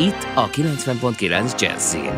[0.00, 2.12] Itt a 90.9 Jazzin.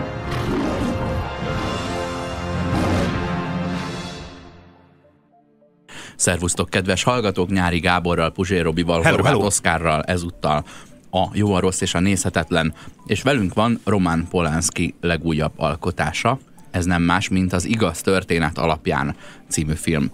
[6.17, 7.51] Szervusztok, kedves hallgatók!
[7.51, 9.47] Nyári Gáborral, Puzsér Robival, Hello, Horváth hello.
[9.47, 10.65] Oszkárral ezúttal
[11.11, 12.75] a jó, a rossz és a nézhetetlen.
[13.07, 16.39] És velünk van Roman Polanski legújabb alkotása.
[16.71, 19.17] Ez nem más, mint az Igaz történet alapján
[19.49, 20.11] című film.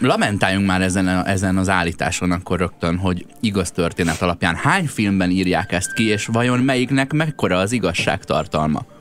[0.00, 4.54] Lamentáljunk már ezen, ezen az állításon akkor rögtön, hogy igaz történet alapján.
[4.54, 8.84] Hány filmben írják ezt ki, és vajon melyiknek mekkora az igazságtartalma?
[8.88, 8.91] Ö,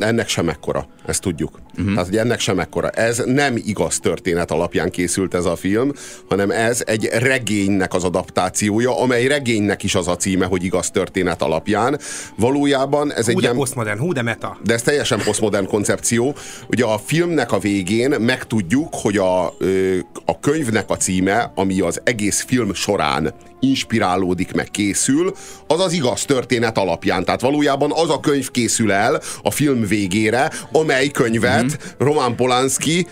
[0.00, 1.60] ennek sem ekkora, ezt tudjuk.
[1.78, 1.92] Uh-huh.
[1.92, 2.90] Tehát, hogy ennek sem ekkora.
[2.90, 5.92] Ez nem igaz történet alapján készült ez a film,
[6.28, 11.42] hanem ez egy regénynek az adaptációja, amely regénynek is az a címe, hogy igaz történet
[11.42, 11.98] alapján.
[12.36, 13.58] Valójában ez egy Hú, de ilyen...
[13.58, 14.58] posztmodern, hú, de meta.
[14.64, 16.34] De ez teljesen posztmodern koncepció.
[16.68, 19.46] Ugye a filmnek a végén megtudjuk, hogy a,
[20.24, 25.34] a könyvnek a címe, ami az egész film során inspirálódik, meg készül,
[25.66, 27.24] az az igaz történet alapján.
[27.24, 31.66] Tehát valójában az a könyv készül el a film végére, amely könyvet Mhm.
[31.66, 31.94] mm-hmm.
[31.98, 33.06] Roman Polanski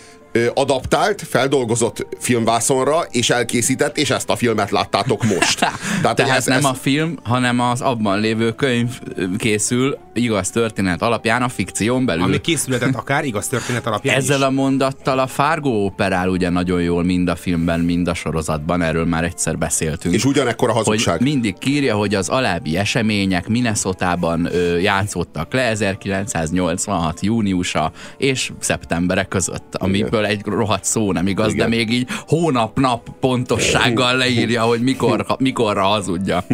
[0.54, 5.58] adaptált, feldolgozott filmvászonra, és elkészített, és ezt a filmet láttátok most.
[6.00, 6.64] Tehát, Tehát ez, nem ez...
[6.64, 8.98] a film, hanem az abban lévő könyv
[9.38, 12.22] készül igaz történet alapján a fikción belül.
[12.22, 14.44] Ami készületett akár igaz történet alapján Ezzel is.
[14.44, 19.04] a mondattal a Fargo operál ugye nagyon jól mind a filmben, mind a sorozatban, erről
[19.04, 20.14] már egyszer beszéltünk.
[20.14, 21.16] És ugyanekkor a hazugság.
[21.16, 29.24] Hogy mindig kírja, hogy az alábbi események Minnesotában ö, játszottak le 1986 júniusa és szeptembere
[29.24, 31.70] között, amiből egy rohadt szó nem igaz, Igen.
[31.70, 36.44] de még így hónap-nap pontossággal leírja, hogy mikor, mikorra hazudja.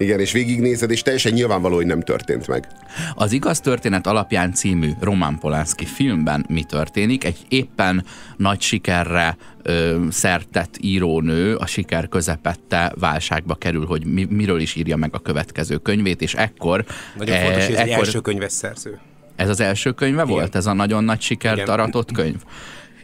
[0.00, 2.66] Igen, és végignézed, és teljesen nyilvánvaló, hogy nem történt meg.
[3.14, 7.24] Az Igaz Történet alapján című Roman Polanski filmben mi történik?
[7.24, 8.04] Egy éppen
[8.36, 14.96] nagy sikerre ö, szertett írónő a siker közepette válságba kerül, hogy mi, miről is írja
[14.96, 16.84] meg a következő könyvét, és ekkor...
[17.18, 18.98] Nagyon fontos, hogy ez egy ekkor első könyves szerző.
[19.36, 20.34] ez az első könyve Igen.
[20.34, 20.54] volt?
[20.54, 21.68] Ez a nagyon nagy sikert Igen.
[21.68, 22.42] aratott könyv?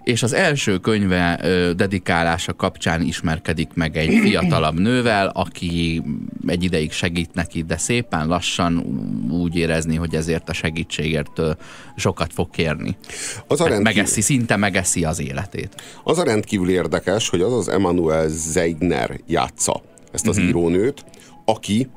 [0.06, 6.02] És az első könyve ö, dedikálása kapcsán ismerkedik meg egy fiatalabb nővel, aki
[6.46, 8.76] egy ideig segít neki, de szépen lassan
[9.30, 11.50] úgy érezni, hogy ezért a segítségért ö,
[11.96, 12.96] sokat fog kérni.
[13.46, 15.82] Az a, rendkívül, megeszi, szinte megeszi az életét.
[16.04, 20.46] az a rendkívül érdekes, hogy az az Emmanuel Zeigner játsza ezt az Mhm.
[20.46, 21.04] írónőt,
[21.44, 21.88] aki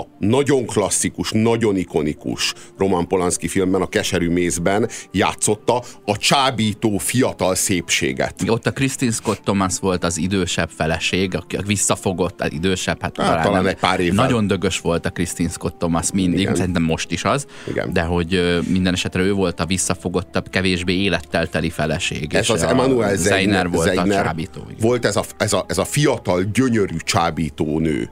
[0.00, 7.54] a nagyon klasszikus, nagyon ikonikus Roman Polanski filmben, a Keserű mézben játszotta a csábító fiatal
[7.54, 8.34] szépséget.
[8.46, 13.42] Ott a Christine Scott Thomas volt az idősebb feleség, aki visszafogott, az idősebb, hát, Hát,
[13.42, 13.66] talán nem.
[13.66, 14.24] egy pár évvel.
[14.24, 16.54] Nagyon dögös volt a Christine Scott Thomas mindig, Igen.
[16.54, 17.92] szerintem most is az, Igen.
[17.92, 22.34] de hogy minden esetre ő volt a visszafogottabb, kevésbé élettel teli feleség.
[22.34, 24.60] Ez az Emmanuel Zeigner, volt Zeigner a csábító.
[24.68, 24.80] igen.
[24.80, 28.10] volt ez a, ez, a, ez a fiatal, gyönyörű csábító nő.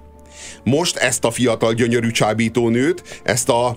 [0.65, 3.77] Most ezt a fiatal, gyönyörű csábító nőt, ezt, a,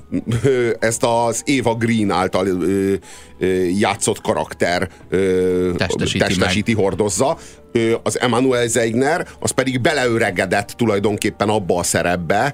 [0.80, 2.94] ezt az Eva Green által ö,
[3.40, 7.38] ö, játszott karakter ö, Testesíti testesíti hordozza.
[7.72, 12.54] Ö, Az Emmanuel Zeigner, az pedig beleöregedett tulajdonképpen abba a szerepbe,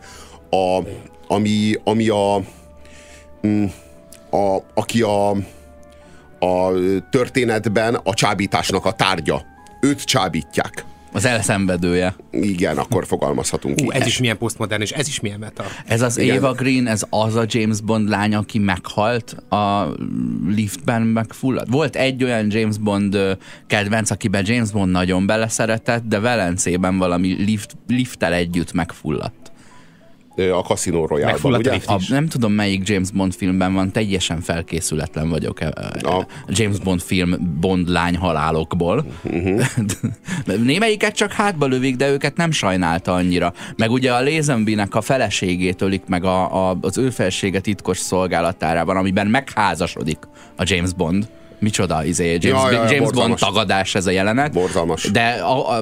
[0.50, 0.82] a,
[1.28, 2.42] ami, ami a,
[3.48, 3.66] mm,
[4.30, 5.30] a, aki a,
[6.40, 6.74] a
[7.10, 9.46] történetben a csábításnak a tárgya.
[9.82, 10.86] Őt csábítják.
[11.14, 12.16] Az elszenvedője.
[12.32, 13.92] Igen, akkor fogalmazhatunk Hú, így.
[13.92, 15.64] ez is milyen posztmodern, és ez is milyen meta.
[15.86, 16.36] Ez az Igen.
[16.36, 19.88] Eva Green, ez az a James Bond lány, aki meghalt a
[20.48, 21.70] liftben megfulladt.
[21.70, 23.18] Volt egy olyan James Bond
[23.68, 29.51] kedvenc, akiben James Bond nagyon beleszeretett, de Velencében valami lift, lifttel együtt megfulladt.
[30.36, 31.78] A Casino a ugye?
[31.86, 35.60] A, nem tudom melyik James Bond filmben van, teljesen felkészületlen vagyok
[36.04, 39.06] A- James Bond film Bond lány halálokból.
[39.24, 39.62] Uh-huh.
[40.64, 43.54] Némelyiket csak hátba lövik, de őket nem sajnálta annyira.
[43.76, 48.98] Meg ugye a Lazenby-nek a feleségét ölik meg a, a, az ő felsége titkos szolgálatárában,
[48.98, 50.18] amiben megházasodik
[50.56, 51.30] a James Bond.
[51.62, 54.52] Micsoda izé, James, Ja, ja, ja, James Bond tagadás ez a jelenet.
[54.52, 55.12] Borzalmas.
[55.12, 55.82] De a, a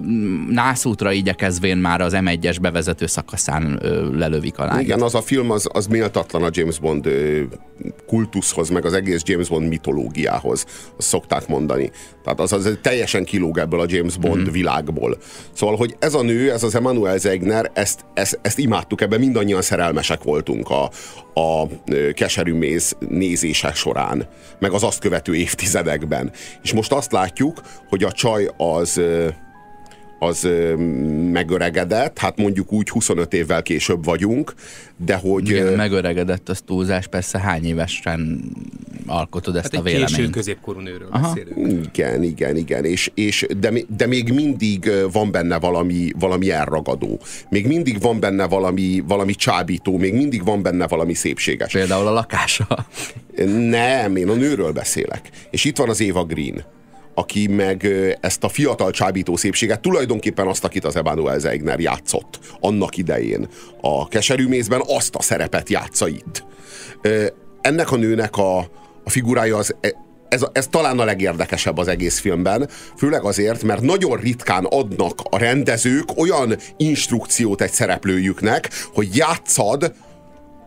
[0.50, 4.81] nászútra igyekezvén már az M1-es bevezető szakaszán ö, lelövik a lányt.
[4.81, 7.42] Igen, az a film az, az méltatlan a James Bond ö,
[8.08, 10.66] kultuszhoz, meg az egész James Bond mitológiához,
[10.98, 11.92] azt szokták mondani.
[12.24, 14.52] Tehát az, az teljesen kilóg ebből a James Bond mm.
[14.52, 15.18] világból.
[15.54, 19.62] Szóval, hogy ez a nő, ez az Emmanuel Zegner, ezt, ezt, ezt imádtuk, ebben mindannyian
[19.62, 20.90] szerelmesek voltunk a,
[21.34, 21.68] a
[22.14, 24.28] keserű méz nézése során,
[24.60, 25.36] meg az azt követő
[25.69, 26.31] évtizedekben.
[26.62, 29.01] És most azt látjuk, hogy a csaj az
[30.19, 30.48] az
[31.31, 34.54] megöregedett, hát mondjuk úgy 25 évvel később vagyunk,
[35.06, 35.50] de hogy...
[35.50, 38.51] Igen, megöregedett az túlzás, persze hány évesen
[39.06, 40.33] alkotod ezt Hát a egy késő véleményt?
[40.33, 41.27] középkorú nőről Aha.
[41.33, 41.86] beszélünk.
[41.86, 47.19] Igen, igen, igen, és, és de, de még mindig van benne valami, valami elragadó.
[47.50, 51.72] Még mindig van benne valami, valami csábító, még mindig van benne valami szépséges.
[51.72, 52.88] Például a lakása.
[53.69, 55.30] Nem, én a nőről beszélek.
[55.50, 56.63] És itt van az Eva Green,
[57.19, 57.88] aki meg
[58.21, 63.48] ezt a fiatal csábító szépséget, tulajdonképpen azt, akit az Emanuel Zeigner játszott annak idején
[63.81, 66.44] a keserű mézben, azt a szerepet játsza itt.
[67.62, 68.57] Ennek a nőnek a,
[69.04, 73.81] a figurája az e- ez, ez talán a legérdekesebb az egész filmben, főleg azért, mert
[73.81, 79.94] nagyon ritkán adnak a rendezők olyan instrukciót egy szereplőjüknek, hogy játszad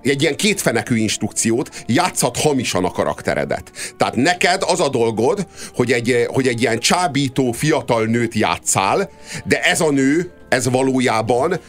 [0.03, 3.71] egy ilyen kétfenekű instrukciót, játszhat hamisan a karakteredet.
[3.97, 9.11] Tehát neked az a dolgod, hogy egy, hogy egy ilyen csábító fiatal nőt játszál,
[9.45, 11.61] de ez a nő, ez valójában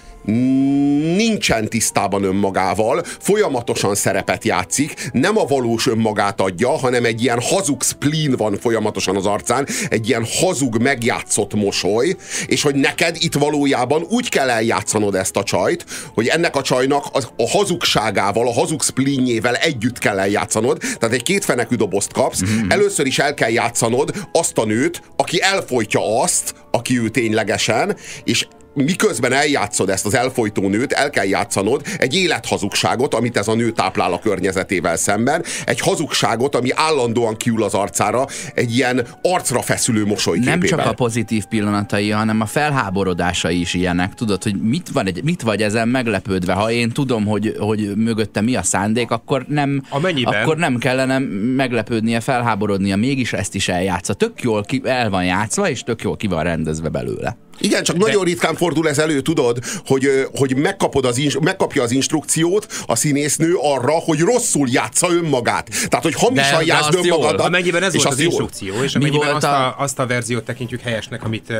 [1.15, 7.83] nincsen tisztában önmagával, folyamatosan szerepet játszik, nem a valós önmagát adja, hanem egy ilyen hazug
[7.83, 12.15] spleen van folyamatosan az arcán, egy ilyen hazug megjátszott mosoly,
[12.47, 17.05] és hogy neked itt valójában úgy kell eljátszanod ezt a csajt, hogy ennek a csajnak
[17.11, 22.69] az, a hazugságával, a hazug spleenjével együtt kell eljátszanod, tehát egy kétfenekű dobozt kapsz, mm-hmm.
[22.69, 28.47] először is el kell játszanod azt a nőt, aki elfolytja azt, aki ő ténylegesen, és
[28.73, 33.71] miközben eljátszod ezt az elfolytó nőt, el kell játszanod egy élethazugságot, amit ez a nő
[33.71, 40.05] táplál a környezetével szemben, egy hazugságot, ami állandóan kiül az arcára, egy ilyen arcra feszülő
[40.05, 40.57] mosolyképével.
[40.57, 44.13] Nem csak a pozitív pillanatai, hanem a felháborodásai is ilyenek.
[44.13, 46.53] Tudod, hogy mit, van egy, mit vagy ezen meglepődve?
[46.53, 51.19] Ha én tudom, hogy, hogy mögötte mi a szándék, akkor nem, Amennyiben- akkor nem kellene
[51.55, 52.95] meglepődnie, felháborodnia.
[52.95, 54.13] Mégis ezt is eljátsza.
[54.13, 57.37] Tök jól ki, el van játszva, és tök jól ki van rendezve belőle.
[57.59, 58.05] Igen, csak De...
[58.05, 63.55] nagyon ritkán fordul ez elő, tudod, hogy, hogy megkapod az, megkapja az instrukciót a színésznő
[63.61, 65.69] arra, hogy rosszul játsza önmagát.
[65.87, 67.03] Tehát, hogy hamisan De- de játsz jól.
[67.03, 67.47] önmagadat.
[67.47, 68.29] Amennyiben ez és volt az jól.
[68.29, 71.53] instrukció, és amennyiben azt a, a- azt a verziót tekintjük helyesnek, amit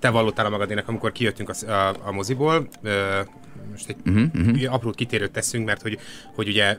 [0.00, 2.68] te vallottál a magadének, amikor kijöttünk a, a, a moziból,
[3.70, 4.74] most egy uh-huh, uh-huh.
[4.74, 5.98] apró kitérőt teszünk, mert hogy,
[6.34, 6.76] hogy ugye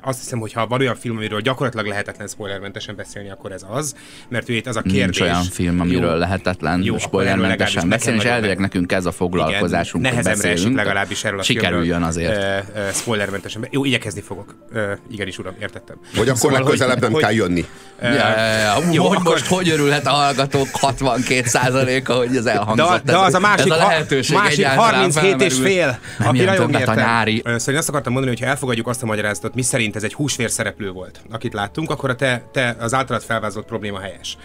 [0.00, 3.96] azt hiszem, hogy ha van olyan film, amiről gyakorlatilag lehetetlen spoilermentesen beszélni, akkor ez az,
[4.28, 5.18] mert ugye itt az a kérdés.
[5.18, 9.12] Nincs olyan film, amiről Jó, lehetetlen Jó, spoilermentesen beszélni, és elvileg meg- nekünk ez a
[9.12, 12.36] foglalkozásunk, Igen, hogy nehezemre esik legalábbis erről a Sikerüljön azért.
[12.74, 13.66] ö, ö, spoilermentesen.
[13.70, 14.54] Jó, igyekezni fogok.
[14.72, 15.96] Ö, igenis, uram, értettem.
[16.16, 17.64] Vagy akkor Szóval, legközelebb nem hogy- kell jönni.
[18.02, 18.74] Ja, ja, ja.
[18.92, 23.02] Jó, hogy akkor- most hogy örülhet a hallgatók 62%-a, hogy ez De, elhangzott.
[23.04, 26.94] de az a másik, ez a lehetőség másik egyáltalán 37 és fél, aki nagyon a
[26.94, 27.42] nyári.
[27.44, 30.14] Szóval én azt akartam mondani, hogy ha elfogadjuk azt a magyarázatot, mi szerint ez egy
[30.14, 34.36] húsvér szereplő volt, akit láttunk, akkor a te, te az általad felvázolt probléma helyes.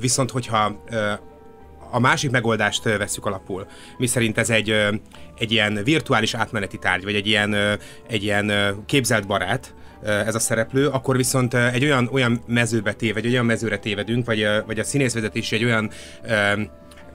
[0.00, 0.84] Viszont, hogyha
[1.94, 3.66] a másik megoldást ö, vesszük alapul,
[3.98, 4.70] mi szerint ez egy,
[5.38, 7.54] egy ilyen virtuális átmeneti tárgy, vagy egy ilyen,
[8.08, 8.52] egy ilyen
[8.86, 9.74] képzelt barát,
[10.04, 14.26] ez a szereplő, akkor viszont egy olyan, olyan mezőbe tév, vagy egy olyan mezőre tévedünk,
[14.26, 15.90] vagy, vagy a színészvezetés egy olyan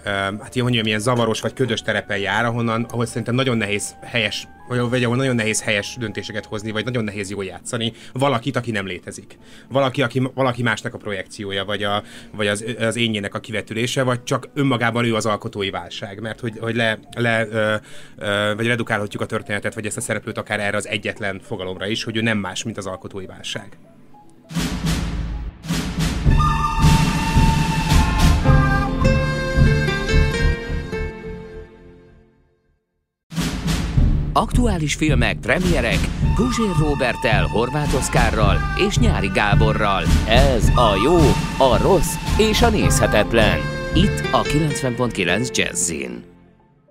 [0.06, 4.48] hát ilyen mondjam, ilyen zavaros vagy ködös terepen jár, ahonnan, ahol szerintem nagyon nehéz helyes,
[4.68, 8.72] vagy, vagy ahol nagyon nehéz helyes döntéseket hozni, vagy nagyon nehéz jól játszani valakit, aki
[8.72, 9.38] nem létezik.
[9.70, 14.24] Valaki, aki, valaki másnak a projekciója, vagy, a, vagy az, az énjének a kivetülése, vagy
[14.24, 17.76] csak önmagában ő az alkotói válság, mert hogy, hogy le, le ö,
[18.18, 22.04] ö, vagy redukálhatjuk a történetet, vagy ezt a szereplőt akár erre az egyetlen fogalomra is,
[22.04, 23.78] hogy ő nem más, mint az alkotói válság.
[34.40, 36.00] Aktuális filmek, premierek,
[36.36, 40.04] Guzsér Robertel, Horváth Oszkárral és Nyári Gáborral.
[40.28, 41.18] Ez a jó,
[41.68, 43.60] a rossz és a nézhetetlen.
[43.94, 46.24] Itt a 90.9 Jazzin.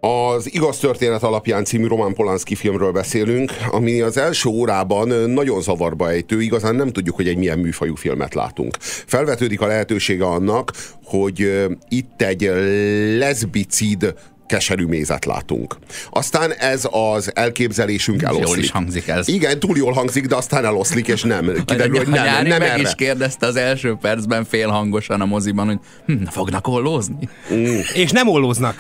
[0.01, 6.11] Az Igaz Történet alapján című Roman Polanski filmről beszélünk, ami az első órában nagyon zavarba
[6.11, 8.77] ejtő, igazán nem tudjuk, hogy egy milyen műfajú filmet látunk.
[8.81, 10.73] Felvetődik a lehetősége annak,
[11.05, 12.51] hogy itt egy
[13.19, 14.15] leszbicid
[14.49, 15.77] keserű mézet látunk.
[16.11, 18.47] Aztán ez az elképzelésünk eloszlik.
[18.49, 19.29] Jól is hangzik ez.
[19.29, 21.53] Igen, túl jól hangzik, de aztán eloszlik, és nem.
[21.65, 22.81] Kiderül, hogy nem, nyári nem meg erre.
[22.81, 27.29] is kérdezte az első percben félhangosan a moziban, hogy hm, fognak ollózni?
[27.95, 28.75] És nem ollóznak.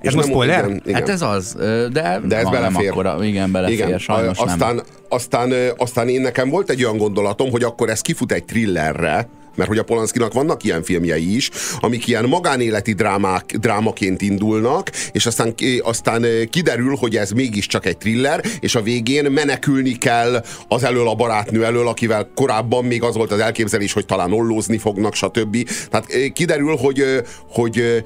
[0.00, 0.64] Ez És most nem- spoiler?
[0.64, 0.94] igen, igen.
[0.94, 1.54] Hát ez az,
[1.92, 2.90] de, De ez nem belefér.
[2.90, 4.84] akkora, igen, belefér, Igen, sajnos aztán, nem.
[5.08, 9.28] Aztán, ö, aztán én nekem volt egy olyan gondolatom, hogy akkor ez kifut egy thrillerre,
[9.56, 15.26] mert hogy a Polanskinak vannak ilyen filmjei is, amik ilyen magánéleti drámák, drámaként indulnak, és
[15.26, 20.84] aztán, aztán ö, kiderül, hogy ez mégiscsak egy thriller, és a végén menekülni kell az
[20.84, 25.14] elől a barátnő elől, akivel korábban még az volt az elképzelés, hogy talán ollózni fognak,
[25.14, 25.68] stb.
[25.90, 27.18] Tehát ö, kiderül, hogy, ö,
[27.48, 28.02] hogy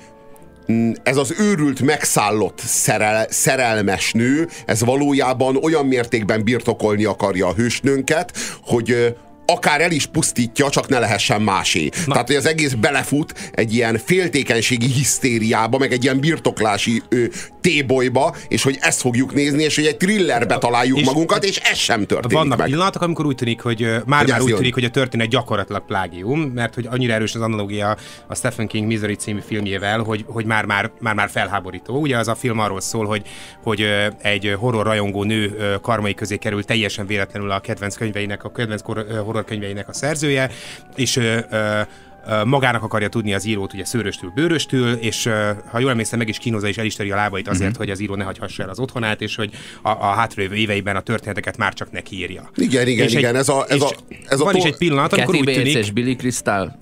[1.03, 8.33] ez az őrült, megszállott szerel, szerelmes nő, ez valójában olyan mértékben birtokolni akarja a hősnőnket,
[8.63, 11.89] hogy akár el is pusztítja, csak ne lehessen másé.
[12.07, 12.13] Na.
[12.13, 17.25] Tehát, hogy az egész belefut egy ilyen féltékenységi hisztériába, meg egy ilyen birtoklási ö,
[17.67, 21.77] tébolyba, és hogy ezt fogjuk nézni, és hogy egy thrillerbe találjuk És- magunkat, és ez
[21.79, 22.67] sem történik Vannak meg.
[22.67, 24.57] pillanatok, amikor úgy tűnik, hogy már-már ez úgy jön.
[24.57, 27.97] tűnik, hogy a történet gyakorlatilag plágium, mert hogy annyira erős az analógia
[28.27, 32.01] a Stephen King Misery című filmjével, hogy, hogy már-már, már-már felháborító.
[32.01, 33.23] Ugye az a film arról szól, hogy,
[33.63, 33.87] hogy
[34.23, 38.83] egy horror rajongó nő karmai közé kerül teljesen véletlenül a kedvenc könyveinek, a kedvenc
[39.25, 40.51] horror könyveinek a szerzője,
[40.97, 41.21] és
[42.45, 45.29] magának akarja tudni az írót, ugye szőröstül, bőröstül, és
[45.71, 47.79] ha jól emlékszem, meg is kínozza és elismeri a lábait azért, Mhm.
[47.79, 49.51] hogy az író ne hagyhassa el az otthonát, és hogy
[49.83, 52.51] a, a hátralévő éveiben a történeteket már csak neki írja.
[52.55, 53.95] Igen, igen, És igen, ez a- ez és a-
[54.29, 56.77] ez a van to- is egy pillanat, amikor Kathy úgy Bates tűnik, és Billy Crystal,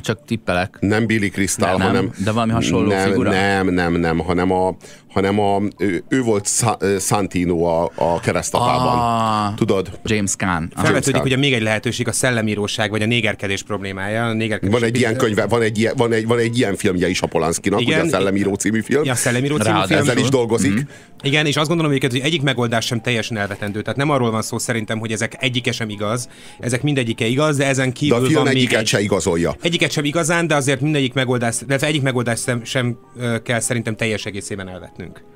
[0.00, 0.76] csak tippelek.
[0.80, 2.10] Nem Billy Crystal, Nem, nem, hanem...
[2.24, 3.30] de valami hasonló nem, figura?
[3.30, 4.76] Nem, nem, nem, hanem a,
[5.12, 8.98] hanem a ő, ő volt Sa- Santino a, a keresztapában.
[8.98, 9.54] Ah.
[9.54, 9.98] Tudod?
[10.04, 10.72] James Caan.
[10.76, 14.24] Felvetődik ugye még egy lehetőség, a szellemíróság, vagy a négerkedés problémája.
[14.24, 17.08] A négerkedés Van egy ilyen könyve, van egy ilyen, van egy, van egy ilyen filmje
[17.08, 18.06] is a Polanskinak, ugye Igen.
[18.06, 19.04] a Szellemíró című film.
[19.04, 19.96] Ja, a Szellemíró című Ráadásul.
[19.96, 20.08] film.
[20.08, 20.72] Ezzel is dolgozik.
[20.72, 20.80] Mhm.
[21.22, 23.82] Igen, és azt gondolom egyébként, hogy egyik megoldás sem teljesen elvetendő.
[23.82, 26.28] Tehát nem arról van szó szerintem, hogy ezek egyike sem igaz,
[26.60, 28.86] ezek mindegyike igaz, de ezen De kívül a film van még egyiket egy...
[28.86, 29.56] se igazolja.
[29.62, 32.98] Egyiket sem igazán, de azért mindegyik megoldás, illetve egyik megoldás sem, sem
[33.42, 35.26] kell szerintem teljes egészében elvetnünk.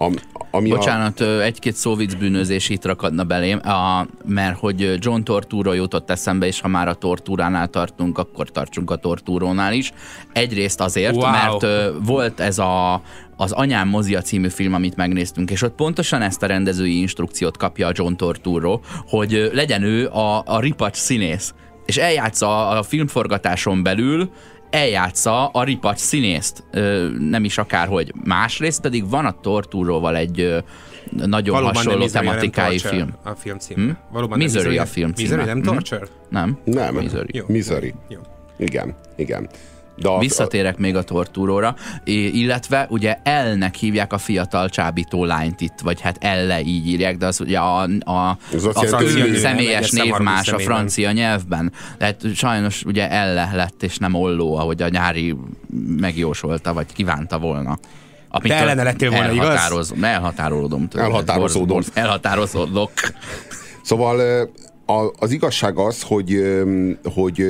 [0.00, 0.10] A,
[0.50, 5.74] ami Bocsánat, ö, egy-két szó vicc bűnözés itt rakadna belém, a, mert hogy John Tortúra
[5.74, 9.92] jutott eszembe, és ha már a tortúránál tartunk, akkor tartsunk a tortúrónál is.
[10.32, 11.30] Egyrészt azért, Wow.
[11.30, 13.02] mert ö, volt ez a
[13.40, 17.86] az Anyám mozia című film, amit megnéztünk, és ott pontosan ezt a rendezői instrukciót kapja
[17.86, 21.54] a John Torturo, hogy legyen ő a, a ripacs színész.
[21.86, 24.30] És eljátsza a filmforgatáson belül
[24.70, 28.12] eljátsza a ripacs színészt, ö, nem is akárhogy.
[28.24, 30.58] Másrészt pedig van a Tortúróval egy ö,
[31.26, 33.14] nagyon Valóban hasonló nem tematikájú hanem film.
[33.22, 33.82] A film címe.
[33.82, 33.90] Hm?
[34.12, 35.28] Valóban Misery nem a film címe.
[35.28, 35.64] Misery, nem Hm?
[35.64, 36.06] Torture?
[36.28, 36.58] Nem?
[36.64, 37.28] Nem, Misery.
[37.32, 37.44] Jó.
[37.48, 37.94] Misery.
[38.08, 38.18] Jó.
[38.56, 39.48] Igen, igen.
[40.00, 41.74] De a, Visszatérek még a tortúróra,
[42.04, 47.26] illetve ugye Elnek hívják a fiatal csábító lányt itt, vagy hát Elle így írják, de
[47.26, 51.72] az ugye a, a, Az a nő, személyes név más a francia nyelvben.
[51.98, 55.36] Tehát sajnos ugye Elle lett, és nem Olló, ahogy a nyári
[55.96, 57.78] megjósolta, vagy kívánta volna.
[58.30, 59.46] Amit Te ellene lettél volna, igaz?
[59.48, 60.88] elhatároz, Elhatárolódom.
[60.88, 61.04] tőle.
[61.04, 61.66] Elhatározódom.
[61.66, 62.90] Borz- borz- Elhatározódok.
[63.82, 64.20] Szóval
[64.86, 66.42] a, az igazság az, hogy,
[67.14, 67.42] hogy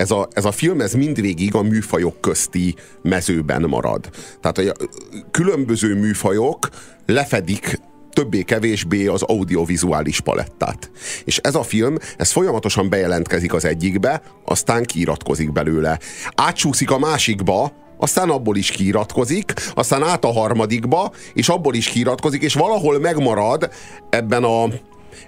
[0.00, 4.10] ez a, ez a film ez mindvégig a műfajok közti mezőben marad.
[4.40, 4.86] Tehát a
[5.30, 6.68] különböző műfajok
[7.06, 7.80] lefedik
[8.10, 10.90] többé-kevésbé az audiovizuális palettát.
[11.24, 15.98] És ez a film, ez folyamatosan bejelentkezik az egyikbe, aztán kiiratkozik belőle.
[16.34, 22.42] Átsúszik a másikba, aztán abból is kiiratkozik, aztán át a harmadikba, és abból is kiiratkozik,
[22.42, 23.70] és valahol megmarad
[24.10, 24.68] ebben a,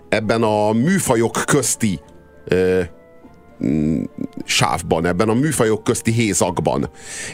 [0.08, 2.00] ebben a műfajok közti
[2.44, 2.82] ö,
[4.44, 6.90] sávban, ebben a műfajok közti hézakban.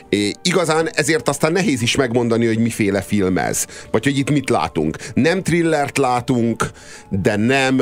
[0.08, 3.66] É, igazán ezért aztán nehéz is megmondani, hogy miféle film ez.
[3.90, 4.96] Vagy hogy itt mit látunk.
[5.14, 6.70] Nem thrillert látunk,
[7.08, 7.80] de nem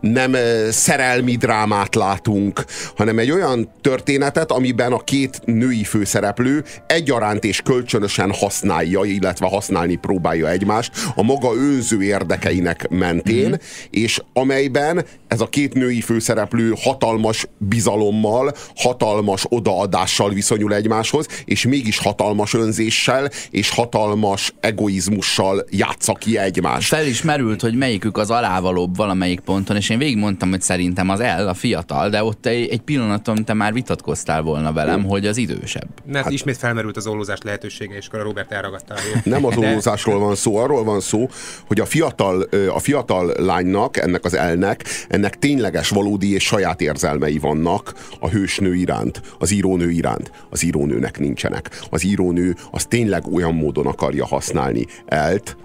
[0.00, 0.36] nem
[0.70, 2.64] szerelmi drámát látunk,
[2.96, 9.96] hanem egy olyan történetet, amiben a két női főszereplő egyaránt és kölcsönösen használja, illetve használni
[9.96, 13.54] próbálja egymást a maga önző érdekeinek mentén, mm-hmm.
[13.90, 21.98] és amelyben ez a két női főszereplő hatalmas bizalommal, hatalmas odaadással viszonyul egymáshoz, és mégis
[21.98, 26.88] hatalmas önzéssel és hatalmas egoizmussal játsza ki egymást.
[26.88, 31.08] Fel is merült, hogy melyikük az alávalóbb valamelyik ponton, és és én végigmondtam, hogy szerintem
[31.08, 35.26] az el, a fiatal, de ott egy, egy pillanaton te már vitatkoztál volna velem, hogy
[35.26, 35.88] az idősebb.
[36.06, 38.94] Mert hát, ismét felmerült az ollózás lehetősége, és akkor a Robert elragadta.
[39.24, 41.28] Nem az ollózásról van szó, arról van szó,
[41.66, 47.38] hogy a fiatal, a fiatal lánynak, ennek az elnek, ennek tényleges, valódi és saját érzelmei
[47.38, 50.30] vannak a hősnő iránt, az írónő iránt.
[50.50, 51.80] Az írónőnek nincsenek.
[51.90, 55.56] Az írónő az tényleg olyan módon akarja használni elt,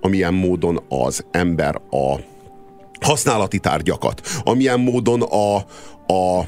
[0.00, 2.36] amilyen módon az ember a
[3.00, 5.56] használati tárgyakat, amilyen módon a,
[6.12, 6.46] a,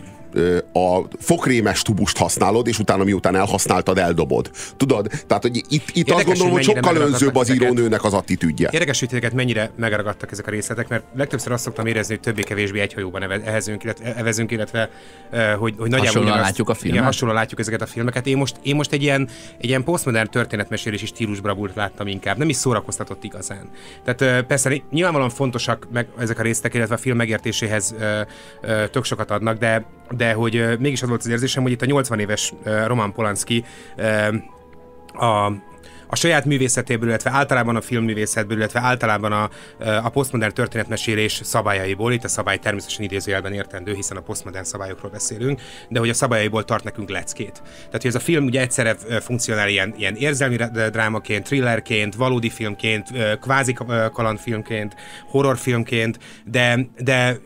[0.72, 4.50] a fokrémes tubust használod, és utána miután elhasználtad, eldobod.
[4.76, 5.08] Tudod?
[5.26, 8.68] Tehát, hogy itt, itt azt gondolom, hogy sokkal önzőbb az írónőnek az attitűdje.
[8.72, 12.80] Érdekes, hogy titeket mennyire megragadtak ezek a részletek, mert legtöbbször azt szoktam érezni, hogy többé-kevésbé
[12.80, 14.90] egy hajóban evezünk, illetve, evezünk, illetve
[15.30, 16.94] hogy, hogy nagyjából hasonlóan látjuk a filmet.
[16.94, 18.26] Igen, hasonlóan látjuk ezeket a filmeket.
[18.26, 22.36] Én most, én most egy ilyen, egy ilyen posztmodern történetmesélési stílusbravúrt láttam inkább.
[22.36, 23.70] Nem is szórakoztatott igazán.
[24.04, 27.94] Tehát persze nyilvánvalóan fontosak meg ezek a részletek, illetve a film megértéséhez
[28.90, 29.86] tök sokat adnak, de
[30.20, 32.52] de hogy mégis az volt az érzésem, hogy itt a 80 éves
[32.86, 33.64] Roman Polanski
[35.12, 35.52] a
[36.12, 39.50] a saját művészetéből, illetve általában a filmművészetből, illetve általában a,
[40.02, 45.60] a posztmodern történetmesélés szabályaiból, itt a szabály természetesen idézőjelben értendő, hiszen a posztmodern szabályokról beszélünk,
[45.88, 47.62] de hogy a szabályaiból tart nekünk leckét.
[47.62, 50.56] Tehát, hogy ez a film ugye egyszerre funkcionál ilyen, ilyen érzelmi
[50.90, 53.08] drámaként, thrillerként, valódi filmként,
[53.40, 53.76] kvázi
[54.12, 54.94] kalandfilmként,
[55.26, 57.40] horrorfilmként, de, de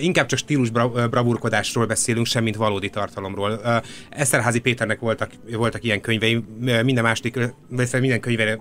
[0.00, 0.70] inkább csak stílus
[1.10, 3.82] bravúrkodásról beszélünk, semmint valódi tartalomról.
[4.10, 7.38] Eszterházi Péternek voltak, voltak ilyen könyvei, minden másik,
[7.92, 8.58] minden könyvére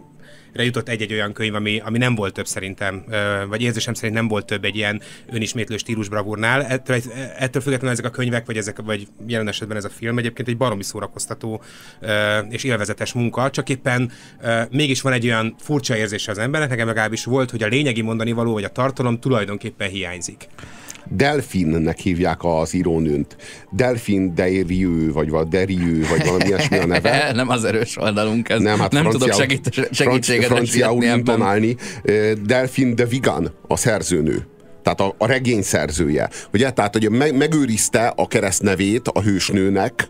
[0.64, 3.06] jutott egy-egy olyan könyv, ami, ami nem volt több szerintem,
[3.50, 6.64] vagy érzésem szerint nem volt több egy ilyen önismétlő stílus bravúrnál.
[6.64, 6.98] Ettől,
[7.38, 10.58] ettől függetlenül ezek a könyvek, vagy, ezek, vagy jelen esetben ez a film egyébként egy
[10.58, 11.62] baromi szórakoztató
[12.50, 14.12] és élvezetes munka, csak éppen
[14.72, 18.32] mégis van egy olyan furcsa érzése az embernek, nekem legalábbis volt, hogy a lényegi mondani
[18.32, 20.48] való, vagy a tartalom tulajdonképpen hiányzik.
[21.10, 23.36] Delfinnek hívják az írónőnt.
[23.72, 27.32] Delfin Derieux, vagy vagy Derieux, vagy valami ilyesmi a neve.
[27.36, 28.62] nem az erős oldalunk ez.
[28.62, 31.76] Nem, hát nem tudok segít, segítséget franciául intonálni.
[32.46, 34.46] Delfin de Vigan, a szerzőnő
[34.86, 36.30] tehát a, a regény szerzője.
[36.54, 36.70] Ugye?
[36.70, 40.10] Tehát, hogy meg, megőrizte a keresztnevét a hősnőnek,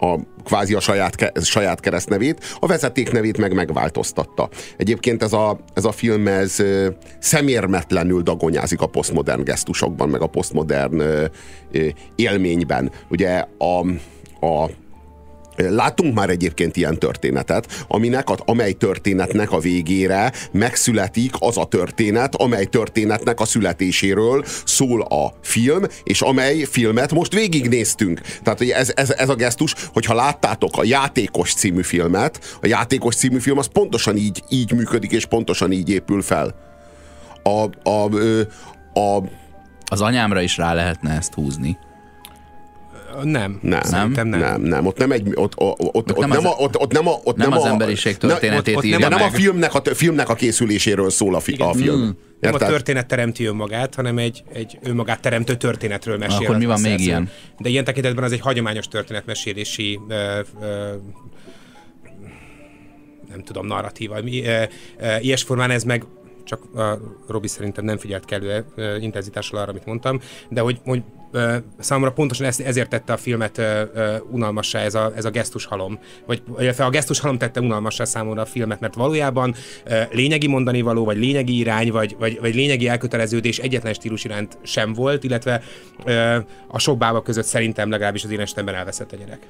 [0.00, 4.48] a kvázi a saját, saját keresztnevét, a vezetéknevét meg megváltoztatta.
[4.76, 6.62] Egyébként ez a, ez a film ez
[7.18, 11.02] szemérmetlenül dagonyázik a posztmodern gesztusokban, meg a posztmodern
[12.14, 12.90] élményben.
[13.08, 13.80] Ugye a,
[14.46, 14.70] a
[15.56, 22.64] Látunk már egyébként ilyen történetet, aminek, amely történetnek a végére megszületik az a történet, amely
[22.64, 28.20] történetnek a születéséről szól a film, és amely filmet most végignéztünk.
[28.42, 33.38] Tehát ez, ez, ez a gesztus, hogyha láttátok a Játékos című filmet, a Játékos című
[33.38, 36.54] film az pontosan így, így működik, és pontosan így épül fel.
[37.42, 39.22] A, a, a, a
[39.90, 41.78] az anyámra is rá lehetne ezt húzni.
[43.22, 43.58] Nem.
[43.62, 44.86] Nem, nem, nem, nem, nem.
[44.86, 47.36] Ott nem egy, ott, ott, ott, ott, nem, az, a, ott, ott nem, a, ott
[47.36, 50.28] nem, nem az a, emberiség történetét ott, ott írja nem, nem a filmnek a, filmnek
[50.28, 52.00] a készüléséről szól a, fi, a film.
[52.00, 52.08] Mm.
[52.40, 56.46] Nem a történet teremti önmagát, hanem egy, egy önmagát teremtő történetről mesél.
[56.46, 57.30] Akkor mi van még ilyen?
[57.58, 60.92] De ilyen tekintetben az egy hagyományos történetmesélési ö, ö,
[63.28, 64.18] nem tudom, narratíva.
[65.20, 66.04] Ilyes formán ez meg
[66.46, 68.64] csak a Robi szerintem nem figyelt kellő
[69.00, 71.02] intenzitással arra, amit mondtam, de hogy, hogy
[71.78, 73.60] számomra pontosan ezért tette a filmet
[74.30, 75.98] unalmassá ez a, ez a gesztushalom.
[76.26, 79.54] Vagy illetve a gesztushalom tette unalmassá számomra a filmet, mert valójában
[80.10, 84.92] lényegi mondani való, vagy lényegi irány, vagy, vagy, vagy lényegi elköteleződés egyetlen stílus iránt sem
[84.92, 85.62] volt, illetve
[86.68, 89.48] a sok bába között szerintem legalábbis az én estemben elveszett a gyerek.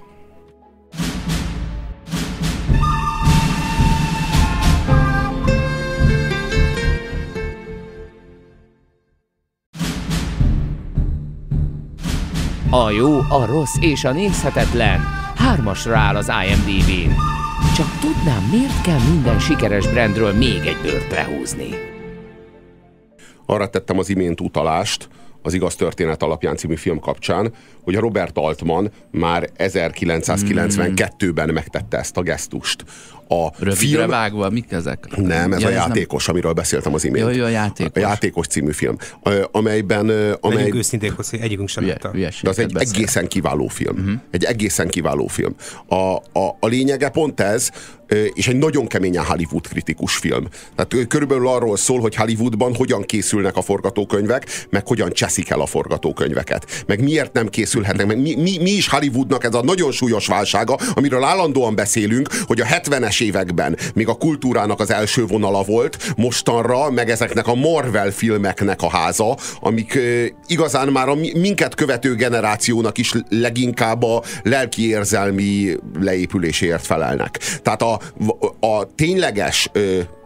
[12.77, 15.01] A jó, a rossz és a nézhetetlen
[15.37, 17.12] hármasra áll az IMDb-n.
[17.77, 21.69] Csak tudnám, miért kell minden sikeres brandről még egy bőrt lehúzni.
[23.47, 25.09] Arra tettem az imént utalást,
[25.43, 32.17] az Igaz Történet alapján című film kapcsán, hogy a Robert Altman már 1992-ben megtette ezt
[32.17, 32.85] a gesztust.
[33.29, 34.09] A Rövidre film...
[34.09, 35.17] vágva, mik ezek?
[35.17, 36.35] Nem, ez ja, a ez játékos, nem...
[36.35, 37.27] amiről beszéltem az imént.
[37.27, 38.03] Jó, jó, a játékos.
[38.03, 38.97] A játékos című film,
[39.53, 40.09] amelyben...
[40.41, 40.57] Amely...
[40.57, 42.95] Legyünk őszinték, hogy egyikünk sem Hülye, De az egy beszél.
[42.95, 43.97] egészen kiváló film.
[43.99, 44.21] Uh-huh.
[44.31, 45.55] Egy egészen kiváló film.
[45.87, 47.71] A, a, a lényege pont ez,
[48.33, 50.47] és egy nagyon keményen Hollywood kritikus film.
[50.75, 55.67] Tehát körülbelül arról szól, hogy Hollywoodban hogyan készülnek a forgatókönyvek, meg hogyan cseszik el a
[55.67, 56.85] forgatókönyveket.
[56.87, 60.79] Meg miért nem készülhetnek, meg mi, mi, mi is Hollywoodnak ez a nagyon súlyos válsága,
[60.95, 66.12] amiről állandóan beszélünk, hogy a 70-es 70-es években még a kultúrának az első vonala volt,
[66.16, 69.98] mostanra meg ezeknek a Marvel filmeknek a háza, amik
[70.46, 77.38] igazán már a minket követő generációnak is leginkább a lelki érzelmi leépüléséért felelnek.
[77.62, 78.00] Tehát a,
[78.66, 79.70] a tényleges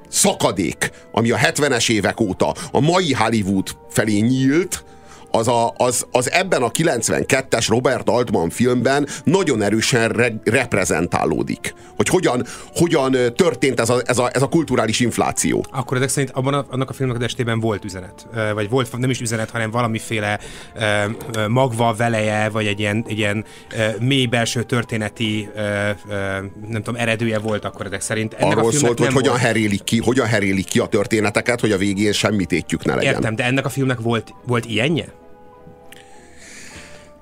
[0.09, 4.85] szakadék, ami a 70-es évek óta a mai Hollywood felé nyílt,
[5.31, 11.75] az, a, az, az ebben a 92-es Robert Altman filmben nagyon erősen re, reprezentálódik.
[11.97, 15.65] Hogy hogyan, hogyan történt ez a, ez, a, ez a kulturális infláció.
[15.71, 18.27] Akkor ezek szerint abban a, annak a filmnek az estében volt üzenet.
[18.55, 20.39] Vagy volt nem is üzenet, hanem valamiféle
[21.49, 23.45] magva, veleje, vagy egy ilyen, egy ilyen
[24.01, 25.49] mély belső történeti
[26.69, 28.35] nem tudom, eredője volt akkor ezek szerint.
[28.35, 31.77] Ennek Arról a szólt, hogy hogyan herélik, ki, hogyan herélik ki a történeteket, hogy a
[31.77, 33.15] végén semmit étjük ne legyen.
[33.15, 35.20] Értem, de ennek a filmnek volt, volt ilyenje?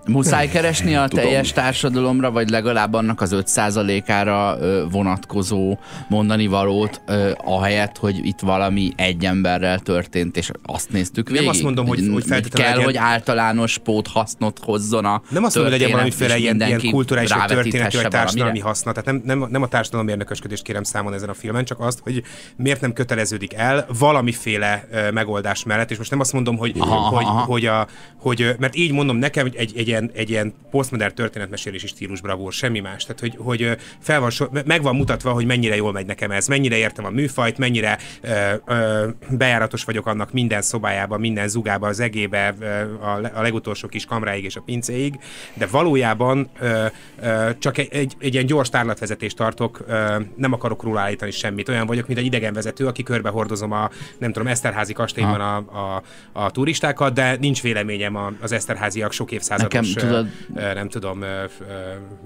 [0.08, 1.24] Muszáj keresni a Tudom.
[1.24, 4.58] teljes társadalomra, vagy legalább annak az 5%-ára
[4.90, 7.00] vonatkozó mondani valót,
[7.44, 11.42] ahelyett, hogy itt valami egy emberrel történt, és azt néztük végig.
[11.42, 12.84] Nem azt mondom, hogy, hogy feltétlenül kell, legyen...
[12.84, 17.32] hogy általános pót hasznot hozzon a Nem azt mondom, hogy legyen valamiféle ilyen, ilyen kulturális
[17.32, 18.92] vagy történeti vagy társadalmi haszna.
[18.92, 22.22] Tehát nem, nem, nem a társadalom érdekösködést kérem számon ezen a filmen, csak azt, hogy
[22.56, 27.24] miért nem köteleződik el valamiféle megoldás mellett, és most nem azt mondom, hogy, aha, hogy,
[27.24, 27.40] aha.
[27.40, 27.86] hogy, a,
[28.20, 32.80] hogy, mert így mondom nekem, egy, egy, ilyen, egy ilyen posztmodern történetmesélési stílus bravúr, semmi
[32.80, 33.04] más.
[33.04, 34.30] Tehát, hogy, hogy fel van,
[34.64, 38.52] meg van mutatva, hogy mennyire jól megy nekem ez, mennyire értem a műfajt, mennyire ö,
[38.66, 42.54] ö, bejáratos vagyok annak minden szobájában, minden zugába, az egébe,
[43.00, 45.18] a, a legutolsó kis kamráig és a pincéig,
[45.54, 46.86] de valójában ö,
[47.22, 51.68] ö, csak egy, egy, egy ilyen gyors tárlatvezetést tartok, ö, nem akarok róla állítani semmit.
[51.68, 56.02] Olyan vagyok, mint egy idegenvezető, aki körbe hordozom a, nem tudom, Eszterházi kastélyban a, a,
[56.32, 60.26] a turistákat, de nincs véleményem az Eszterháziak sok évszázados Nekem, tudod,
[60.74, 61.24] nem tudom,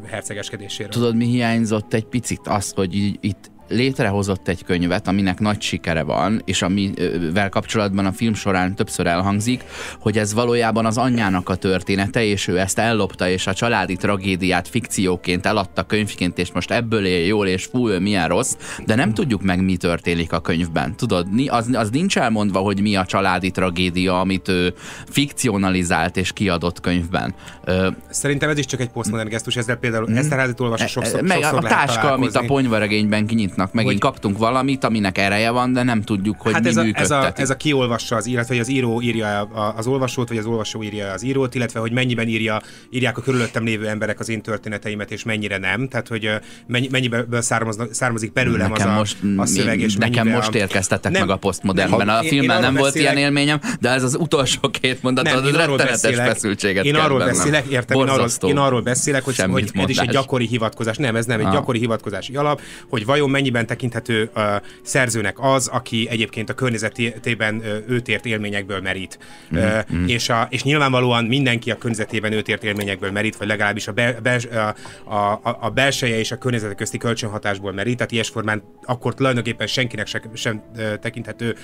[0.07, 0.93] hercegeskedéséről.
[0.93, 2.41] Tudod, mi hiányzott egy picit?
[2.47, 8.35] Az, hogy itt létrehozott egy könyvet, aminek nagy sikere van, és amivel kapcsolatban a film
[8.35, 9.65] során többször elhangzik,
[9.99, 14.69] hogy ez valójában az anyjának a története, és ő ezt ellopta, és a családi tragédiát
[14.69, 18.57] fikcióként eladta könyvként, és most ebből él jól, és fú, ő milyen rossz,
[18.87, 20.97] de nem tudjuk meg, mi történik a könyvben.
[20.97, 24.75] Tudod, az, az nincs elmondva, hogy mi a családi tragédia, amit ő
[25.09, 27.35] fikcionalizált és kiadott könyvben.
[28.11, 30.17] Szerintem ez is csak egy posztmodern gesztus, ezzel például mm.
[30.17, 34.13] Eszterházi olvasó sokszor, meg sokszor a táska, amit a ponyvaregényben kinyitnak olvasnak, megint hogy...
[34.13, 37.33] kaptunk valamit, aminek ereje van, de nem tudjuk, hogy hát mi ez a, ez a,
[37.37, 39.41] ez a kiolvassa az írat, vagy az író írja
[39.77, 43.65] az olvasót, vagy az olvasó írja az írót, illetve hogy mennyiben írja, írják a körülöttem
[43.65, 45.89] lévő emberek az én történeteimet, és mennyire nem.
[45.89, 46.31] Tehát, hogy
[46.67, 47.43] mennyi, mennyiből
[47.91, 51.37] származik belőlem nekem az most, a, a szöveg, és Nekem most érkeztetek nem, meg a
[51.37, 52.09] posztmodernben.
[52.09, 56.17] A filmben nem volt ilyen élményem, de ez az utolsó két mondat, nem, az rettenetes
[56.17, 60.09] feszültséget Én arról beszélek, értem, én arról, én arról beszélek, hogy, hogy ez is egy
[60.09, 60.97] gyakori hivatkozás.
[60.97, 66.07] Nem, ez nem egy gyakori hivatkozási alap, hogy vajon mennyiben tekinthető a szerzőnek az, aki
[66.11, 69.19] egyébként a környezetében őt ért élményekből merít.
[69.55, 70.07] Mm-hmm.
[70.07, 74.13] És, a, és nyilvánvalóan mindenki a környezetében őt ért élményekből merít, vagy legalábbis a, be,
[74.23, 74.41] be,
[75.05, 79.67] a, a, a belseje és a környezet közti kölcsönhatásból merít, tehát ilyes formán akkor tulajdonképpen
[79.67, 80.63] senkinek sem, sem
[81.01, 81.57] tekinthető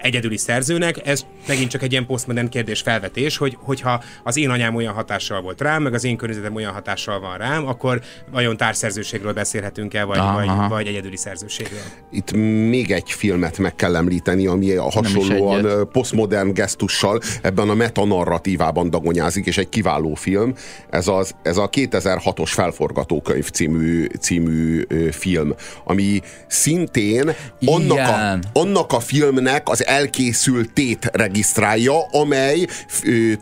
[0.00, 4.74] egyedüli szerzőnek, ez megint csak egy ilyen posztmodern kérdés felvetés, hogy hogyha az én anyám
[4.74, 9.32] olyan hatással volt rám, meg az én környezetem olyan hatással van rám, akkor vajon társszerzőségről
[9.32, 11.80] beszélhetünk-e, vagy, vagy, vagy egyedüli szerzőségről?
[12.10, 12.32] Itt
[12.68, 19.46] még egy filmet meg kell említeni, ami a hasonlóan posztmodern gesztussal ebben a metanarratívában dagonyázik,
[19.46, 20.54] és egy kiváló film.
[20.90, 25.54] Ez, az, ez a 2006-os felforgatókönyv című, című film,
[25.84, 27.30] ami szintén
[27.64, 32.66] annak a, annak a filmnek az elkészültét regisztrálja, amely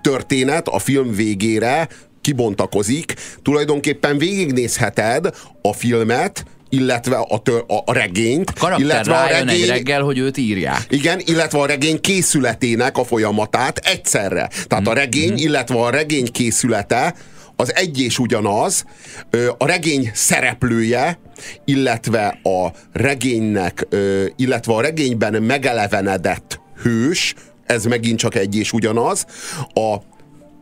[0.00, 1.88] történet a film végére
[2.20, 3.14] kibontakozik.
[3.42, 9.68] Tulajdonképpen végignézheted a filmet, illetve a, tör, a, a regényt, a illetve a regény, egy
[9.68, 10.86] reggel, hogy őt írják.
[10.88, 14.48] Igen, illetve a regény készületének a folyamatát egyszerre.
[14.66, 15.36] Tehát a regény, mm.
[15.36, 17.14] illetve a regény készülete
[17.60, 18.84] az egy és ugyanaz,
[19.58, 21.18] a regény szereplője,
[21.64, 23.86] illetve a regénynek,
[24.36, 29.26] illetve a regényben megelevenedett hős, ez megint csak egy és ugyanaz,
[29.74, 29.96] a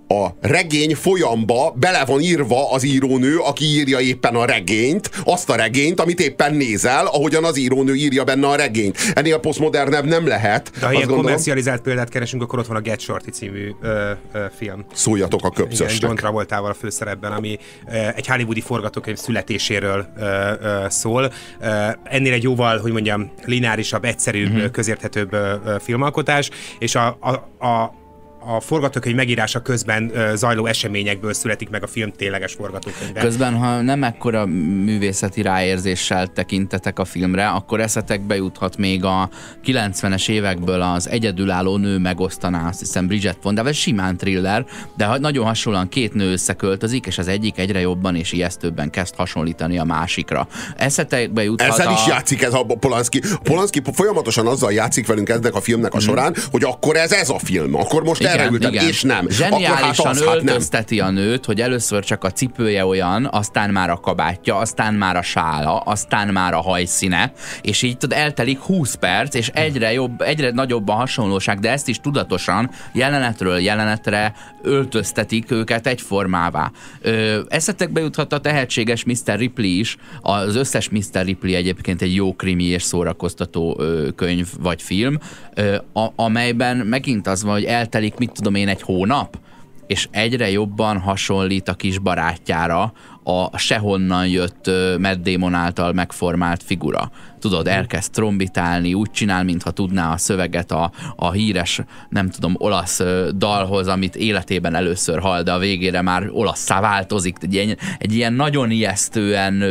[0.09, 5.55] a regény folyamba bele van írva az írónő, aki írja éppen a regényt, azt a
[5.55, 8.99] regényt, amit éppen nézel, ahogyan az írónő írja benne a regényt.
[9.15, 10.71] Ennél posztmodernebb nem lehet.
[10.81, 14.45] De ha ilyen komercializált példát keresünk, akkor ott van a Get Shorty című ö, ö,
[14.57, 14.85] film.
[14.93, 15.91] Szóljatok a köpcösnek.
[15.91, 21.33] Igen, John Travoltával a főszerepben, ami ö, egy hollywoodi forgatókönyv születéséről ö, ö, szól.
[21.61, 21.67] Ö,
[22.05, 24.71] ennél egy jóval, hogy mondjam, lineárisabb, egyszerűbb, uh-huh.
[24.71, 28.07] közérthetőbb ö, filmalkotás, és a, a, a
[28.57, 33.21] a forgatókönyv megírása közben zajló eseményekből születik meg a film tényleges forgatókönyve.
[33.21, 34.47] Közben, ha nem ekkora
[34.85, 39.31] művészeti ráérzéssel tekintetek a filmre, akkor eszetekbe juthat még a
[39.65, 45.45] 90-es évekből az egyedülálló nő megosztaná, azt hiszem Bridget Fonda, vagy simán thriller, de nagyon
[45.45, 50.49] hasonlóan két nő összeköltözik, és az egyik egyre jobban és ijesztőbben kezd hasonlítani a másikra.
[50.77, 51.93] Eszetekbe juthat Ezzel a...
[51.93, 53.23] is játszik ez a Polanski.
[53.43, 57.39] Polanski folyamatosan azzal játszik velünk ennek a filmnek a során, hogy akkor ez ez a
[57.39, 59.17] film, akkor most erre ültem, és nem.
[59.17, 60.47] Akkor hát Zseniálisan az, hát nem.
[60.47, 65.17] öltözteti a nőt, hogy először csak a cipője olyan, aztán már a kabátja, aztán már
[65.17, 70.21] a sála, aztán már a hajszíne, és így tud, eltelik 20 perc, és egyre jobb,
[70.21, 76.71] egyre nagyobb a hasonlóság, de ezt is tudatosan jelenetről jelenetre öltöztetik őket egyformává.
[77.01, 79.39] Ö, eszetekbe juthat a tehetséges Mr.
[79.39, 81.25] Ripley is, az összes Mr.
[81.25, 85.19] Ripley egyébként egy jó krimi és szórakoztató ö, könyv vagy film,
[85.55, 89.39] ö, a, amelyben megint az van, hogy eltelik, mit tudom én, egy hónap,
[89.87, 97.11] és egyre jobban hasonlít a kis barátjára a sehonnan jött Matt Damon által megformált figura.
[97.39, 103.01] Tudod, elkezd trombitálni, úgy csinál, mintha tudná a szöveget a, a híres, nem tudom, olasz
[103.37, 107.37] dalhoz, amit életében először hall, de a végére már olasszá változik.
[107.41, 109.65] Egy ilyen, egy ilyen nagyon ijesztően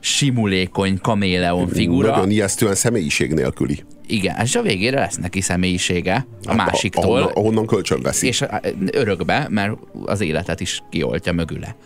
[0.00, 2.10] simulékony kaméleon figura.
[2.10, 3.84] Nagyon ijesztően személyiség nélküli.
[4.06, 7.04] Igen, és a végére lesz neki személyisége a másiktól.
[7.04, 8.26] Ahonnan, ahonnan kölcsön veszi.
[8.26, 8.60] És á,
[8.90, 9.72] örökbe, mert
[10.04, 11.76] az életet is kioltja mögüle.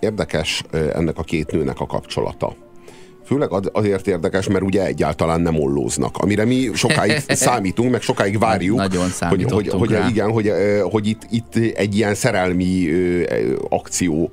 [0.00, 0.62] Érdekes
[0.94, 2.56] ennek a két nőnek a kapcsolata.
[3.24, 6.16] Főleg az- azért érdekes, mert ugye egyáltalán nem ollóznak.
[6.18, 10.08] Amire mi sokáig számítunk, meg sokáig várjuk, Nagyon hogy, hogy, hogy rá.
[10.08, 10.52] igen, hogy,
[10.90, 12.88] hogy itt, itt egy ilyen szerelmi
[13.68, 14.30] akció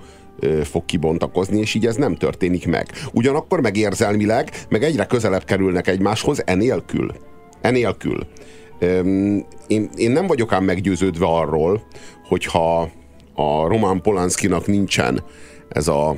[0.64, 2.88] fog kibontakozni, és így ez nem történik meg.
[3.14, 7.12] Ugyanakkor meg érzelmileg, meg egyre közelebb kerülnek egymáshoz, enélkül.
[7.62, 8.28] Enélkül.
[9.68, 11.82] Én, én nem vagyok ám meggyőződve arról,
[12.28, 12.90] hogyha
[13.34, 15.24] a Roman Polanskinak nincsen
[15.70, 16.16] ez a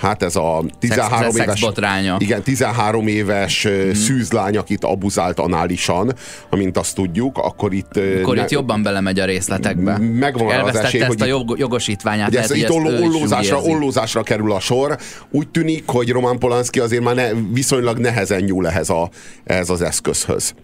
[0.00, 1.22] Hát ez a 13 Mhm.
[1.24, 2.16] Szex- éves, szexbotránya.
[2.18, 3.90] igen, 13 éves mm.
[3.92, 6.12] szűzlány, akit abuzált análisan,
[6.50, 7.96] amint azt tudjuk, akkor itt...
[8.20, 9.98] Akkor ne- itt jobban belemegy a részletekbe.
[9.98, 12.32] Megvan az esély, ezt hogy a jogosítványát.
[12.32, 14.98] Lehet, ez itt hogy ollózásra, ollózásra kerül a sor.
[15.30, 19.10] Úgy tűnik, hogy Roman Polanski azért már ne, viszonylag nehezen nyúl ehhez, a,
[19.44, 20.54] ehhez az eszközhöz.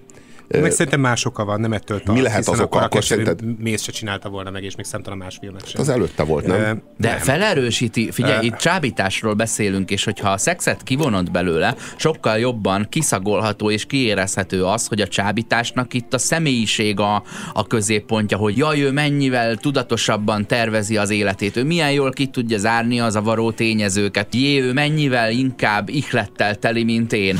[0.58, 2.18] Meg szerintem más oka van, nem ettől tart.
[2.18, 2.80] Mi lehet az oka?
[2.80, 5.80] Akkor, szerinted- mész se csinálta volna meg, és még számtalan más filmet sem.
[5.80, 6.82] Az előtte volt, nem?
[6.96, 7.18] De nem.
[7.18, 13.86] felerősíti, figyelj, itt csábításról beszélünk, és hogyha a szexet kivonod belőle, sokkal jobban kiszagolható és
[13.86, 19.56] kiérezhető az, hogy a csábításnak itt a személyiség a, a középpontja, hogy jaj, ő mennyivel
[19.56, 24.72] tudatosabban tervezi az életét, ő milyen jól ki tudja zárni a zavaró tényezőket, jé, ő
[24.72, 27.38] mennyivel inkább ihlettel teli, mint én.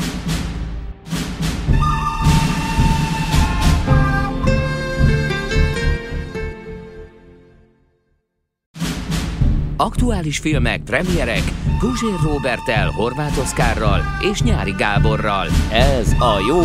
[9.81, 11.43] Aktuális filmek, premierek,
[11.79, 15.47] Guzsér Robertel, Horváth Oszkárral és Nyári Gáborral.
[15.71, 16.61] Ez a jó,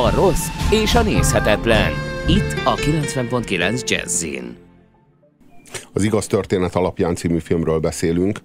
[0.00, 1.92] a rossz és a nézhetetlen.
[2.26, 4.56] Itt a 90.9 Jazzin.
[5.92, 8.40] Az igaz történet alapján című filmről beszélünk,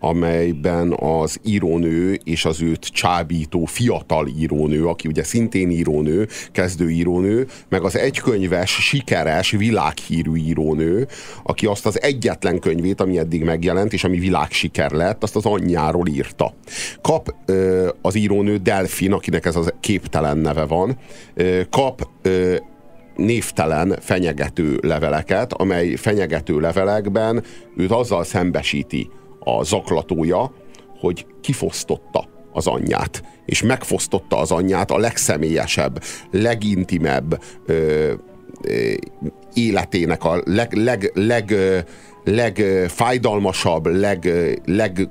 [0.00, 7.46] amelyben az írónő és az őt csábító fiatal írónő, aki ugye szintén írónő, kezdő írónő,
[7.68, 11.06] meg az egykönyves, sikeres, világhírű írónő,
[11.42, 16.06] aki azt az egyetlen könyvét, ami eddig megjelent, és ami világsiker lett, azt az anyjáról
[16.08, 16.54] írta.
[17.00, 20.96] Kap ö, az írónő Delfin, akinek ez az képtelen neve van,
[21.34, 22.56] ö, kap ö,
[23.16, 27.42] névtelen fenyegető leveleket, amely fenyegető levelekben
[27.76, 29.10] őt azzal szembesíti
[29.44, 30.52] a zaklatója,
[30.98, 38.12] hogy kifosztotta az anyját, és megfosztotta az anyját a legszemélyesebb, legintimebb ö,
[38.62, 38.92] ö,
[39.54, 41.78] életének a leg, leg, leg, ö,
[42.24, 44.30] legfájdalmasabb, leg,
[44.64, 45.08] leg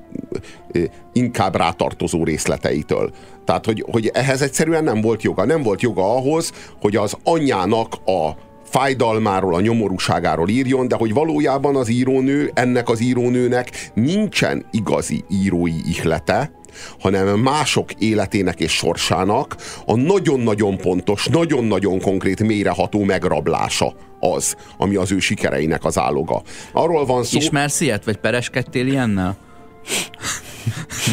[1.14, 3.12] inkább rátartozó részleteitől.
[3.46, 5.46] Tehát, hogy, hogy ehhez egyszerűen nem volt joga.
[5.46, 8.32] Nem volt joga ahhoz, hogy az anyjának a
[8.74, 15.76] fájdalmáról, a nyomorúságáról írjon, de hogy valójában az írónő, ennek az írónőnek nincsen igazi írói
[15.86, 16.52] ihlete,
[17.00, 19.56] hanem mások életének és sorsának
[19.86, 26.42] a nagyon-nagyon pontos, nagyon-nagyon konkrét, mélyreható megrablása az, ami az ő sikereinek az áloga.
[26.72, 27.38] Arról van szó...
[27.38, 29.38] Ismersz ilyet, vagy pereskedtél ilyennel?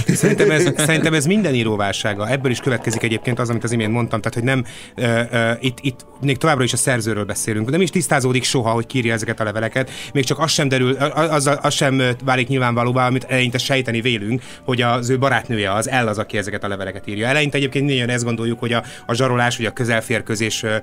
[0.06, 2.28] Szerintem ez, szerintem ez minden íróválsága.
[2.28, 4.64] Ebből is következik egyébként az, amit az imént mondtam, tehát hogy nem
[4.96, 7.70] uh, uh, itt, itt még továbbra is a szerzőről beszélünk.
[7.70, 9.90] Nem is tisztázódik soha, hogy kírja ezeket a leveleket.
[10.12, 14.82] Még csak az sem derül, az, az, sem válik nyilvánvalóvá, amit eleinte sejteni vélünk, hogy
[14.82, 17.26] az ő barátnője az el az, aki ezeket a leveleket írja.
[17.26, 20.74] Eleinte egyébként mindjárt ezt gondoljuk, hogy a, a zsarolás vagy a közelférközés uh,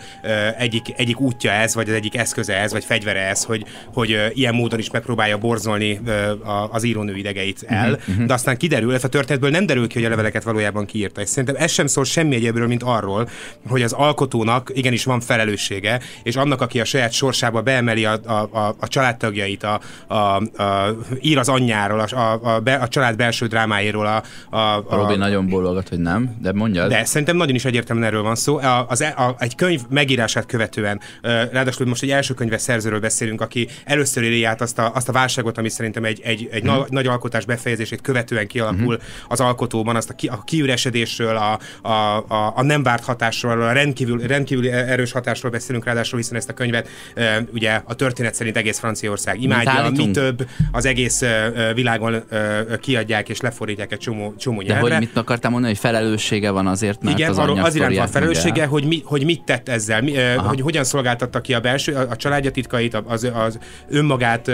[0.58, 4.26] egyik, egyik útja ez, vagy az egyik eszköze ez, vagy fegyvere ez, hogy, hogy uh,
[4.34, 7.92] ilyen módon is megpróbálja borzolni uh, az írónő idegeit el.
[7.92, 8.26] Uh-huh.
[8.26, 11.22] De aztán kiderül, ez a történetből nem derül ki, hogy a leveleket valójában kiírta.
[11.22, 13.30] És szerintem ez sem szól semmi egyébről, mint arról,
[13.68, 18.32] hogy az alkotónak igenis van felelőssége, és annak, aki a saját sorsába beemeli a, a,
[18.32, 23.16] a, a családtagjait, a, a, a, ír az anyjáról, a, a, a, be, a család
[23.16, 24.06] belső drámáiról.
[24.06, 24.24] A,
[24.58, 26.88] a, a, Robi nagyon bólogat, hogy nem, de mondja.
[26.88, 28.58] De szerintem nagyon is egyértelműen erről van szó.
[28.58, 33.42] A, az, e- a, egy könyv megírását követően, ráadásul most egy első könyves szerzőről beszélünk,
[33.42, 36.86] aki először éli át azt a, azt a válságot, ami szerintem egy, egy, egy hmm.
[36.90, 39.06] nagy alkotás befejezését követően kialakul hmm.
[39.28, 43.72] az alkotóban, azt a, ki, a kiüresedésről, a, a, a, a nem várt hatásról, a
[43.72, 48.58] rendkívül, rendkívül erős hatásról beszélünk, ráadásul hiszen ezt a könyvet e, ugye a történet szerint
[48.58, 54.36] egész Franciaország imádja, mi több az egész e, világon e, kiadják és lefordítják egy csomó,
[54.38, 54.88] csomó nyelvre.
[54.88, 57.96] De hogy mit akartam mondani, hogy felelőssége van azért, mert Igen, az arról az iránt
[57.96, 61.94] van felelőssége, hogy, mi, hogy mit tett ezzel, mi, hogy hogyan szolgáltatta ki a belső,
[61.94, 64.52] a, a családja titkait, az, az önmagát,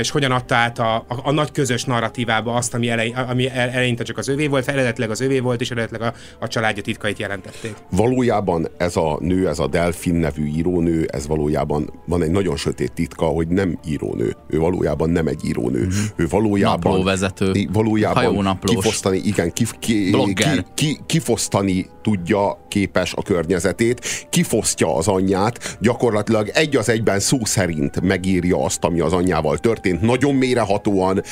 [0.00, 4.04] és hogyan adta át a, a, a nagy közös narratívába azt, ami, elej, ami eleinte
[4.04, 7.74] csak az övé volt, eredetileg az övé volt, és eredetileg a, a családja titkait jelentették.
[7.90, 12.92] Valójában ez a nő, ez a Delfin nevű írónő, ez valójában van egy nagyon sötét
[12.92, 14.36] titka, hogy nem írónő.
[14.48, 15.80] Ő valójában nem egy írónő.
[15.80, 16.04] Mm-hmm.
[16.16, 16.92] Ő valójában...
[16.92, 17.68] Naplóvezető.
[17.72, 25.76] Valójában kifosztani, igen, kif, ki, ki, ki, kifosztani tudja, képes a környezetét, kifosztja az anyját,
[25.80, 31.22] gyakorlatilag egy az egyben szó szerint megírja azt, ami az anyjával történt, nagyon mérehatóan,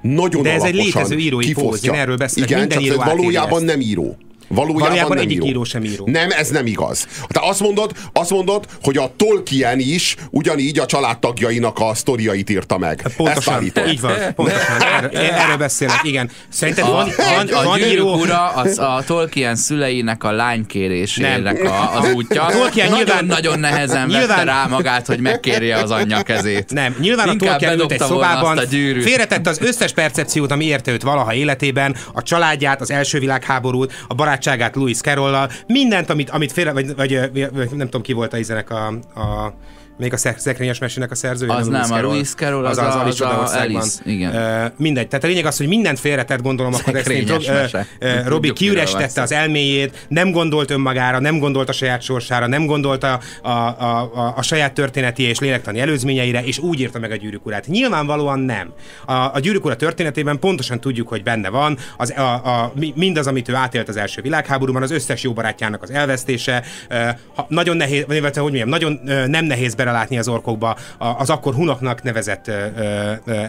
[0.00, 2.48] nagyon De ez egy létező írói póz, én erről beszélek.
[2.48, 4.16] Igen, Minden csak író valójában nem író.
[4.48, 5.46] Valójában, Valójában nem egyik író.
[5.46, 6.06] író sem író.
[6.06, 7.06] Nem, ez nem igaz.
[7.28, 12.78] Te azt mondod, azt mondod, hogy a Tolkien is ugyanígy a családtagjainak a sztoriait írta
[12.78, 13.06] meg.
[13.16, 14.82] Pontosan, így van, pontosan.
[14.82, 16.30] Erről, erről beszélek, igen.
[16.48, 18.14] Szerinted a, van, van, a van író...
[18.14, 22.46] ura az a Tolkien szüleinek a lánykérésének a, az útja.
[22.58, 24.26] Tolkien nagyon, nagyon nehezen nyilván...
[24.26, 26.72] vette rá magát, hogy megkérje az anyja kezét.
[26.72, 28.58] Nem, nyilván Inkább a Tolkien ült egy szobában,
[29.00, 34.14] félretette az összes percepciót, ami érte őt valaha életében, a családját, az első világháborút, a
[34.38, 38.36] barátságát Louis Carroll-lal, mindent, amit, amit félre, vagy, vagy, vagy nem tudom ki volt a
[38.36, 39.54] izenek a, a
[39.98, 41.54] még a szek- szekrényes mesének a szerzője.
[41.54, 43.60] Az nem, a Lewis Carroll, az, az, az, a, Alice az a.
[43.60, 44.34] Alice, igen.
[44.34, 45.08] Uh, mindegy.
[45.08, 49.32] Tehát a lényeg az, hogy mindent félretett, gondolom, akkor ezt uh, uh, Robi kiürestette az
[49.32, 54.34] elméjét, nem gondolt önmagára, nem gondolt a saját sorsára, nem gondolt a, a, a, a,
[54.36, 57.66] a saját történeti és lélektani előzményeire, és úgy írta meg a gyűrűk urát.
[57.66, 58.72] Nyilvánvalóan nem.
[59.06, 63.26] A, a gyűrűk ura történetében pontosan tudjuk, hogy benne van az, a, a, mi- mindaz,
[63.26, 66.62] amit ő átélt az első világháborúban, az összes jó barátjának az elvesztése.
[66.90, 71.06] Uh, ha, nagyon nehéz, vagy hogy mondjam, nagyon uh, nem nehéz belelátni az orkokba a,
[71.06, 72.50] az akkor hunoknak nevezett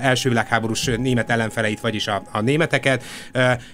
[0.02, 3.04] első világháborús német ellenfeleit, vagyis a, a németeket.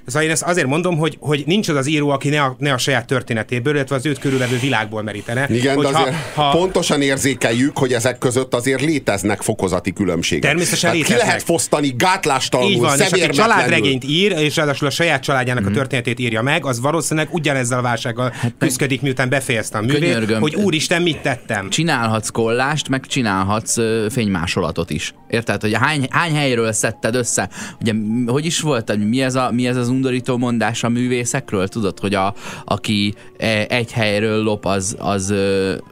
[0.05, 2.73] Szóval én ezt azért mondom, hogy, hogy nincs az az író, aki ne a, ne
[2.73, 5.47] a saját történetéből, illetve az őt körülvevő világból merítene.
[5.49, 6.49] Igen, de Hogyha- azért ha...
[6.49, 10.43] pontosan érzékeljük, hogy ezek között azért léteznek fokozati különbségek.
[10.43, 11.27] Természetesen Tehát ki léteznek.
[11.27, 15.71] lehet fosztani Így gátlástalanul, van, és aki családregényt ír, és ráadásul a saját családjának a
[15.71, 21.01] történetét írja meg, az valószínűleg ugyanezzel a válsággal küzdik, miután befejezte a művét, hogy úristen,
[21.01, 21.69] mit tettem.
[21.69, 23.77] Csinálhatsz kollást, meg csinálhatsz
[24.09, 25.13] fénymásolatot is.
[25.27, 27.49] Érted, hogy hány, hány helyről szedted össze?
[27.81, 27.93] Ugye,
[28.25, 31.67] hogy is volt, hogy mi ez, a, mi ez az undorító mondás a művészekről?
[31.67, 32.33] Tudod, hogy a,
[32.65, 35.33] aki e, egy helyről lop, az, az,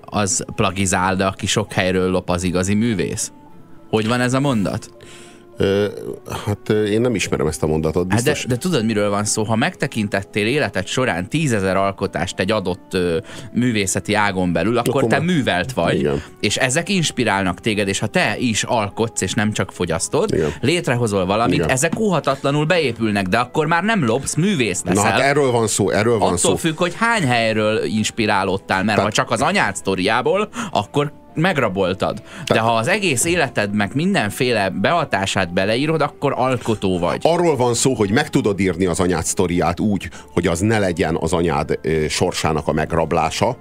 [0.06, 3.32] az plagizál, de aki sok helyről lop, az igazi művész?
[3.89, 4.89] Hogy van ez a mondat?
[6.46, 8.46] Hát én nem ismerem ezt a mondatot, Hát de, biztos.
[8.50, 9.44] de tudod, miről van szó?
[9.44, 13.18] Ha megtekintettél életed során tízezer alkotást egy adott ö,
[13.54, 16.24] művészeti ágon belül, akkor, Akkor te már- művelt vagy, Igen.
[16.39, 20.50] és ezek inspirálnak téged, és ha te is alkotsz, és nem csak fogyasztod, Igen.
[20.62, 21.70] létrehozol valamit, Igen.
[21.70, 25.12] ezek óhatatlanul beépülnek, de akkor már nem lopsz, művész Na leszel.
[25.12, 26.56] hát erről van szó, erről van Attól szó.
[26.56, 32.22] függ, hogy hány helyről inspirálódtál, mert Tehát- ha csak az anyád sztoriából, akkor megraboltad.
[32.46, 37.19] De ha az egész életed meg mindenféle behatását beleírod, akkor alkotó vagy.
[37.24, 41.17] Arról van szó, hogy meg tudod írni az anyád sztoriát úgy, hogy az ne legyen
[41.19, 43.58] az anyád ö, sorsának a megrablása,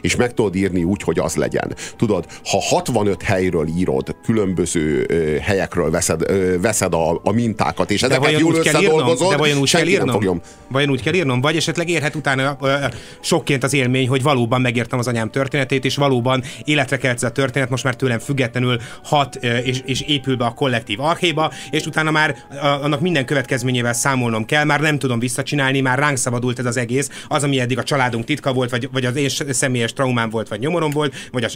[0.00, 1.74] és meg tudod írni úgy, hogy az legyen.
[1.96, 8.02] Tudod, ha 65 helyről írod, különböző ö, helyekről veszed, ö, veszed a, a mintákat, és
[8.02, 10.08] ezeket vajon jól összedolgozod, De vajon úgy kell írnom?
[10.08, 10.40] fogja.
[10.68, 11.40] Vajon úgy kell írnom?
[11.40, 12.74] Vagy esetleg érhet utána ö,
[13.20, 17.30] sokként az élmény, hogy valóban megértem az anyám történetét, és valóban életre kelt ez a
[17.30, 21.86] történet, most már tőlem függetlenül hat ö, és, és épül be a kollektív archéba, és
[21.86, 26.58] utána már a, annak minden következményével számolnom kell, már nem tudom visszacsinálni, már ránk szabadult
[26.58, 29.28] ez az egész, az, ami eddig a családunk titka volt, vagy, vagy az én
[29.70, 31.48] személyes traumám volt, vagy nyomorom volt, vagy a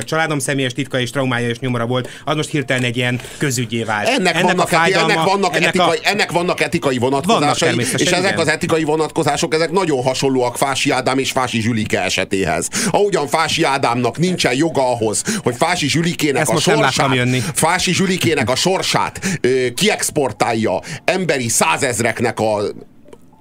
[0.00, 4.08] családom személyes titka és traumája és nyomora volt, az most hirtelen egy ilyen közügyé vált.
[4.08, 6.08] Ennek, ennek, vannak, fájdalma, ennek, vannak, ennek, etikai, a...
[6.08, 8.38] ennek vannak etikai vonatkozásai, és ezek igen.
[8.38, 12.68] az etikai vonatkozások, ezek nagyon hasonlóak Fási Ádám és Fási Zsülike esetéhez.
[12.90, 18.54] Ahogyan Fási Ádámnak nincsen joga ahhoz, hogy Fási Zsülikének Ezt a sorsát, Fási Zsülikének a
[18.54, 22.62] sorsát ö, kiexportálja emberi százezreknek a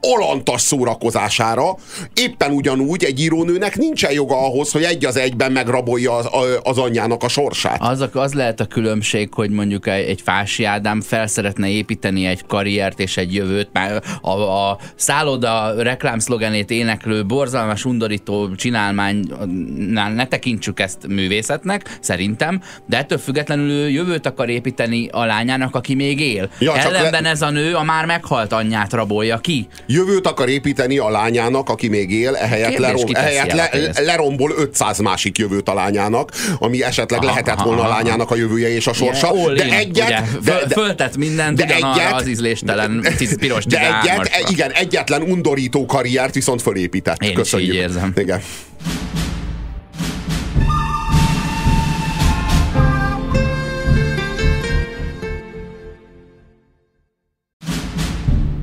[0.01, 1.75] alantas szórakozására,
[2.13, 6.29] éppen ugyanúgy egy írónőnek nincsen joga ahhoz, hogy egy az egyben megrabolja az,
[6.63, 7.81] az anyjának a sorsát.
[7.81, 12.99] Az, az lehet a különbség, hogy mondjuk egy, Fási Ádám fel szeretne építeni egy karriert
[12.99, 21.07] és egy jövőt, mert a, a szálloda reklámszlogenét éneklő, borzalmas, undorító csinálmánynál ne tekintsük ezt
[21.07, 26.49] művészetnek, szerintem, de ettől függetlenül ő jövőt akar építeni a lányának, aki még él.
[26.59, 27.29] Ja, Ellenben le...
[27.29, 31.87] ez a nő a már meghalt anyját rabolja ki jövőt akar építeni a lányának, aki
[31.87, 37.29] még él, ehelyett, lerom, ehelyett le, lerombol 500 másik jövőt a lányának, ami esetleg aha,
[37.29, 37.89] lehetett aha, volna aha.
[37.89, 39.31] a lányának a jövője és a sorsa.
[39.35, 40.07] Yeah, de egyet...
[40.07, 43.05] Ugye, de, de, föltett mindent de egyet, az ízléstelen
[43.39, 47.23] piros De egyet, igen, egyetlen undorító karriert viszont fölépített.
[47.23, 47.73] Én Köszönjük.
[47.73, 48.13] így érzem.
[48.15, 48.41] Igen.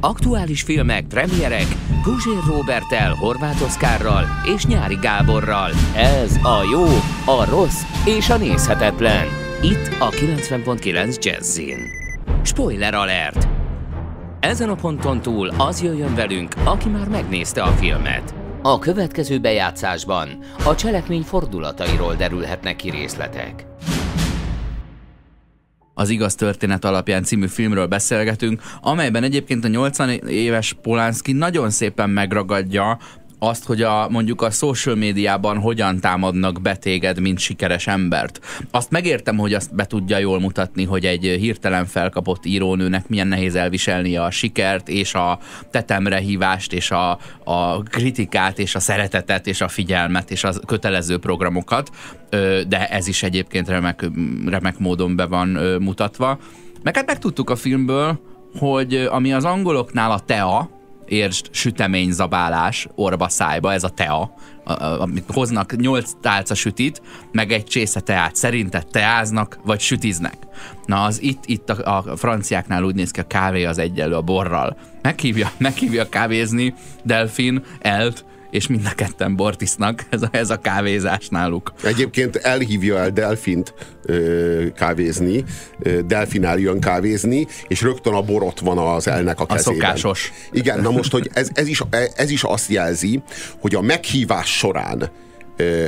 [0.00, 1.66] Aktuális filmek, premierek
[2.04, 4.24] Guzsér Robertel, Horváth Oszkárral
[4.54, 5.70] és Nyári Gáborral.
[5.96, 6.84] Ez a jó,
[7.34, 9.26] a rossz és a nézhetetlen.
[9.62, 11.78] Itt a 90.9 Jazzin.
[12.42, 13.48] Spoiler alert!
[14.40, 18.34] Ezen a ponton túl az jöjjön velünk, aki már megnézte a filmet.
[18.62, 20.28] A következő bejátszásban
[20.64, 23.67] a cselekmény fordulatairól derülhetnek ki részletek
[25.98, 32.10] az igaz történet alapján című filmről beszélgetünk, amelyben egyébként a 80 éves Polanski nagyon szépen
[32.10, 32.98] megragadja
[33.38, 38.40] azt, hogy a, mondjuk a social médiában hogyan támadnak betéged, mint sikeres embert.
[38.70, 43.54] Azt megértem, hogy azt be tudja jól mutatni, hogy egy hirtelen felkapott írónőnek milyen nehéz
[43.54, 45.38] elviselnie a sikert, és a
[45.70, 51.18] tetemre hívást, és a, a kritikát, és a szeretetet, és a figyelmet, és a kötelező
[51.18, 51.90] programokat,
[52.68, 54.04] de ez is egyébként remek,
[54.46, 55.48] remek módon be van
[55.80, 56.38] mutatva.
[56.82, 58.20] Meg hát megtudtuk a filmből,
[58.58, 60.70] hogy ami az angoloknál a tea,
[61.08, 64.34] értsd, süteményzabálás orba szájba, ez a tea,
[64.98, 67.02] amit hoznak nyolc tálca sütit,
[67.32, 68.36] meg egy csésze teát.
[68.36, 70.36] Szerinted teáznak, vagy sütiznek?
[70.86, 74.22] Na, az itt, itt a, a franciáknál úgy néz ki, a kávé az egyenlő a
[74.22, 74.76] borral.
[75.02, 80.56] Meghívja, meghívja kávézni Delfin, Elt, és mind a ketten bort isznak, ez a, ez a
[80.56, 81.72] kávézás náluk.
[81.82, 85.44] Egyébként elhívja el Delfint ö, kávézni,
[86.06, 89.74] Delfin eljön kávézni, és rögtön a borot van az elnek a kezében.
[89.74, 90.32] A szokásos.
[90.50, 91.82] Igen, na most, hogy ez, ez, is,
[92.16, 93.22] ez is azt jelzi,
[93.60, 95.10] hogy a meghívás során
[95.56, 95.84] ö,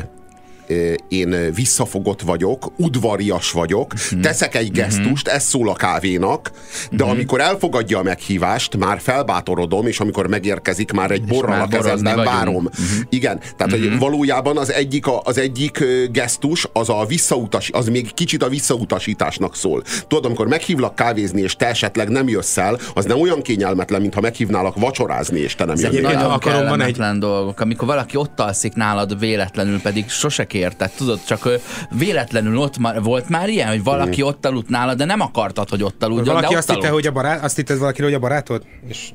[1.09, 4.21] én visszafogott vagyok, udvarias vagyok, uh-huh.
[4.21, 5.35] teszek egy gesztust, uh-huh.
[5.35, 6.51] ez szól a kávénak,
[6.91, 7.11] de uh-huh.
[7.11, 12.64] amikor elfogadja a meghívást, már felbátorodom, és amikor megérkezik, már egy borral a kezemben várom.
[12.64, 12.85] Uh-huh.
[13.09, 18.43] Igen, tehát hogy valójában az egyik, az egyik gesztus, az a visszautas, az még kicsit
[18.43, 19.83] a visszautasításnak szól.
[20.07, 24.21] Tudod, amikor meghívlak kávézni, és te esetleg nem jössz el, az nem olyan kényelmetlen, mintha
[24.21, 26.01] meghívnálak vacsorázni, és te nem jössz el.
[26.01, 26.97] Nagyon akarom, van egy...
[27.18, 31.49] dolgok, amikor valaki ott alszik nálad véletlenül, pedig sose kér érted, tudod, csak
[31.91, 34.27] véletlenül ott már, volt már ilyen, hogy valaki mm.
[34.27, 37.13] ott aludt nála, de nem akartad, hogy ott aludjon, valaki de azt hitte, hogy a
[37.13, 38.63] barát, azt hitted valaki, hogy a barátod?
[38.89, 39.09] És...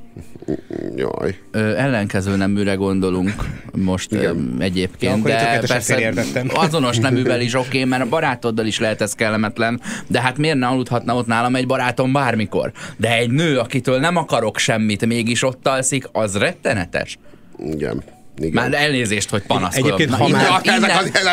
[0.95, 1.35] Jaj.
[1.51, 3.33] Ö, ellenkező neműre gondolunk
[3.71, 6.13] most ö, egyébként, ja, de persze
[6.47, 10.57] azonos neművel is oké, okay, mert a barátoddal is lehet ez kellemetlen, de hát miért
[10.57, 12.71] ne aludhatna ott nálam egy barátom bármikor?
[12.97, 17.17] De egy nő, akitől nem akarok semmit, mégis ott alszik, az rettenetes.
[17.57, 18.03] Igen.
[18.37, 18.53] Igen.
[18.53, 19.93] Már elnézést, hogy panaszkodom.
[19.93, 20.61] Egyébként, ha már...
[20.63, 20.91] Innen, innen,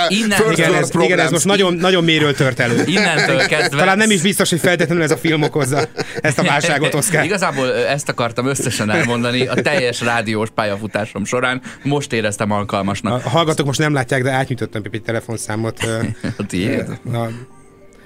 [0.09, 2.83] innen, igen, ez, igen, ez most nagyon, nagyon méről tört elő.
[2.87, 3.79] Innentől kezdve...
[3.79, 5.89] Talán nem is biztos, hogy feltétlenül ez a film okozza
[6.21, 7.25] ezt a válságot, Oszkár.
[7.25, 11.63] Igazából ezt akartam összesen elmondani a teljes rádiós pályafutásom során.
[11.83, 13.25] Most éreztem alkalmasnak.
[13.25, 15.79] A hallgatók most nem látják, de átnyújtottam egy telefonszámot.
[16.39, 16.85] A tiéd?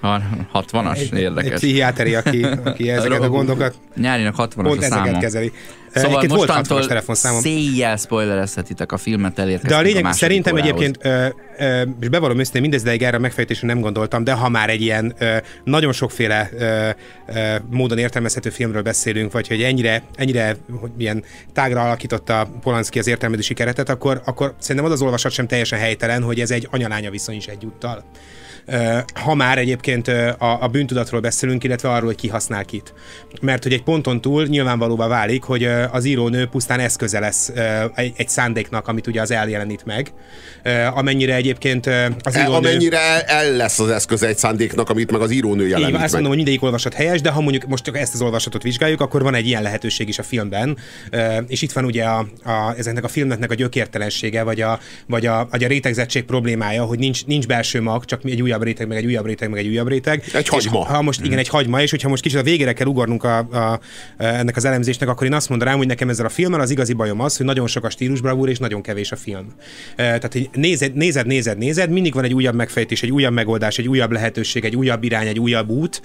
[0.06, 0.22] A,
[0.54, 0.98] 60-as?
[0.98, 1.50] Egy, Érdekes.
[1.50, 3.74] Egy pszichiáteri, aki, aki ezeket a gondokat...
[3.96, 5.18] Nyárinak 60-as a számom.
[5.18, 5.52] kezeli.
[5.94, 7.40] Szóval egyébként volt 60 telefonszámom.
[7.40, 10.70] széjjel spoilerezhetitek a filmet, elérkeztünk De a lényeg a szerintem órához.
[10.70, 10.98] egyébként
[12.00, 15.14] és bevallom őszintén, mindezdeig erre a megfejtésre nem gondoltam, de ha már egy ilyen
[15.64, 16.50] nagyon sokféle
[17.70, 23.54] módon értelmezhető filmről beszélünk, vagy hogy ennyire, ennyire hogy milyen tágra alakította Polanski az értelmezési
[23.54, 27.36] keretet, akkor, akkor szerintem az az olvasat sem teljesen helytelen, hogy ez egy anyalánya viszony
[27.36, 28.04] is egyúttal
[29.14, 32.94] ha már egyébként a, a bűntudatról beszélünk, illetve arról, hogy ki használ kit.
[33.40, 37.52] Mert hogy egy ponton túl nyilvánvalóvá válik, hogy az írónő pusztán eszköze lesz
[37.94, 40.12] egy, egy szándéknak, amit ugye az eljelenít meg,
[40.94, 42.56] amennyire egyébként az e, írónő...
[42.56, 46.12] Amennyire el lesz az eszköze egy szándéknak, amit meg az írónő jelenít Így, azt meg.
[46.12, 49.22] mondom, hogy mindegyik olvasat helyes, de ha mondjuk most csak ezt az olvasatot vizsgáljuk, akkor
[49.22, 50.78] van egy ilyen lehetőség is a filmben,
[51.46, 55.48] és itt van ugye a, a, ezeknek a filmnek a gyökértelensége, vagy a, vagy a,
[55.50, 59.06] vagy a rétegzettség problémája, hogy nincs, nincs belső mag, csak egy újabb réteg, meg egy
[59.06, 60.22] újabb réteg, meg egy újabb réteg.
[60.32, 60.80] Egy hagyma.
[60.80, 63.38] És ha most igen, egy hagyma, és hogyha most kicsit a végére kell ugornunk a,
[63.38, 63.80] a,
[64.16, 67.20] ennek az elemzésnek, akkor én azt mondanám, hogy nekem ezzel a filmmel az igazi bajom
[67.20, 69.46] az, hogy nagyon sok a stílusbravúr, és nagyon kevés a film.
[69.96, 73.88] Tehát, hogy nézed, nézed, nézed, nézed, mindig van egy újabb megfejtés, egy újabb megoldás, egy
[73.88, 76.02] újabb lehetőség, egy újabb irány, egy újabb út,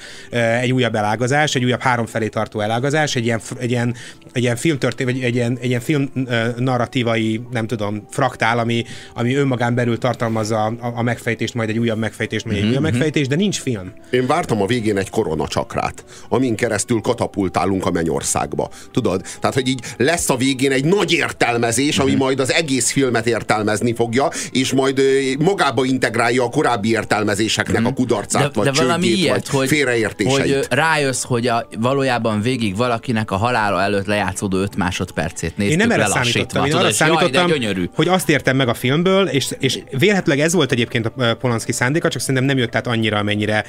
[0.61, 3.95] egy újabb elágazás, egy újabb három felé tartó elágazás, egy ilyen, egy ilyen,
[4.33, 6.11] egy ilyen filmtörténet, vagy egy ilyen, egy ilyen film
[6.57, 8.83] narratívai, nem tudom, fraktál, ami,
[9.13, 13.29] ami önmagán belül tartalmazza a, a megfejtést, majd egy újabb megfejtést, majd egy újabb megfejtést,
[13.29, 13.93] de nincs film.
[14.09, 18.69] Én vártam a végén egy koronacsakrát, amin keresztül katapultálunk a mennyországba.
[18.91, 19.21] Tudod?
[19.39, 23.93] Tehát, hogy így lesz a végén egy nagy értelmezés, ami majd az egész filmet értelmezni
[23.93, 29.33] fogja, és majd ö, magába integrálja a korábbi értelmezéseknek a kudarcát, vagy de valami ilyet,
[29.33, 30.55] vagy hogy, félreértéseit.
[30.55, 35.87] hogy rájössz, hogy a, valójában végig valakinek a halála előtt lejátszódó 5 másodpercét néztük Én
[35.87, 37.89] nem erre számítottam, én Tudod, arra jaj, de számítottam, gyönyörű.
[37.95, 42.09] hogy azt értem meg a filmből, és, és vélhetőleg ez volt egyébként a Polanski szándéka,
[42.09, 43.63] csak szerintem nem jött át annyira, amennyire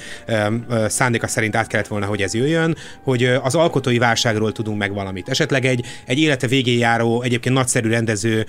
[0.86, 5.28] szándéka szerint át kellett volna, hogy ez jöjjön, hogy az alkotói válságról tudunk meg valamit.
[5.28, 8.46] Esetleg egy, egy élete végén járó, egyébként nagyszerű rendező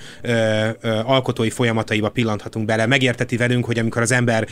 [1.04, 4.46] alkotói folyamataiba pillanthatunk bele, megérteti velünk, hogy amikor az ember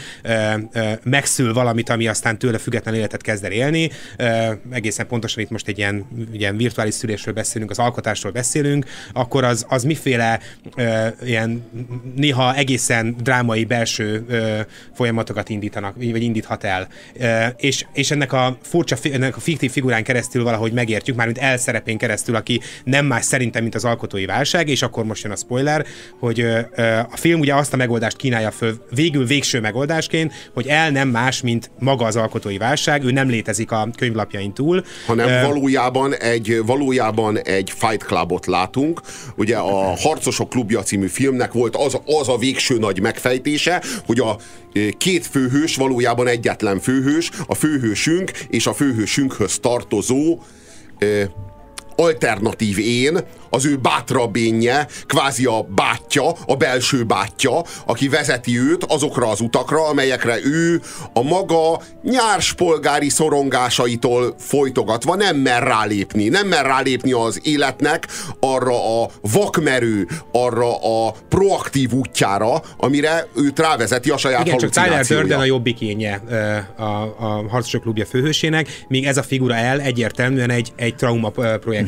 [1.02, 3.90] megszül valamit, ami aztán tőle független életet kezd el élni,
[4.70, 9.66] egészen pontosan itt most egy ilyen, ilyen virtuális szülésről beszélünk, az alkotásról beszélünk, akkor az,
[9.68, 10.40] az miféle
[11.24, 11.62] ilyen
[12.16, 14.24] néha egészen drámai belső
[14.94, 16.88] folyamatokat indítanak, vagy indíthat el.
[17.56, 22.34] És, és ennek a furcsa, ennek a fiktív figurán keresztül valahogy megértjük, mármint elszerepén keresztül,
[22.34, 25.86] aki nem más szerintem, mint az alkotói válság, és akkor most jön a spoiler,
[26.18, 26.40] hogy
[27.10, 31.42] a film ugye azt a megoldást kínálja föl, végül végső megoldásként, hogy el nem más,
[31.42, 34.84] mint maga az alkotói válság, ő nem létezik a könyvlapjain túl.
[35.06, 39.00] hanem valójában egy, valójában egy Fight Clubot látunk.
[39.36, 44.36] Ugye a Harcosok klubja című filmnek volt az, az a végső nagy megfejtése, hogy a
[44.98, 50.38] két főhős valójában egyetlen főhős, a főhősünk és a főhősünkhöz tartozó
[50.98, 51.22] ö,
[51.96, 53.18] alternatív én,
[53.54, 59.40] az ő bátrabb énje, kvázi a bátyja, a belső bátyja, aki vezeti őt azokra az
[59.40, 60.80] utakra, amelyekre ő
[61.12, 66.28] a maga nyárs polgári szorongásaitól folytogatva nem mer rálépni.
[66.28, 68.08] Nem mer rálépni az életnek
[68.40, 75.04] arra a vakmerő, arra a proaktív útjára, amire őt rávezeti a saját Igen, csak Tyler.
[75.04, 76.14] Durden a jobbikénye
[76.76, 81.32] a, a Harcosok klubja főhősének, míg ez a figura el egyértelműen egy, egy trauma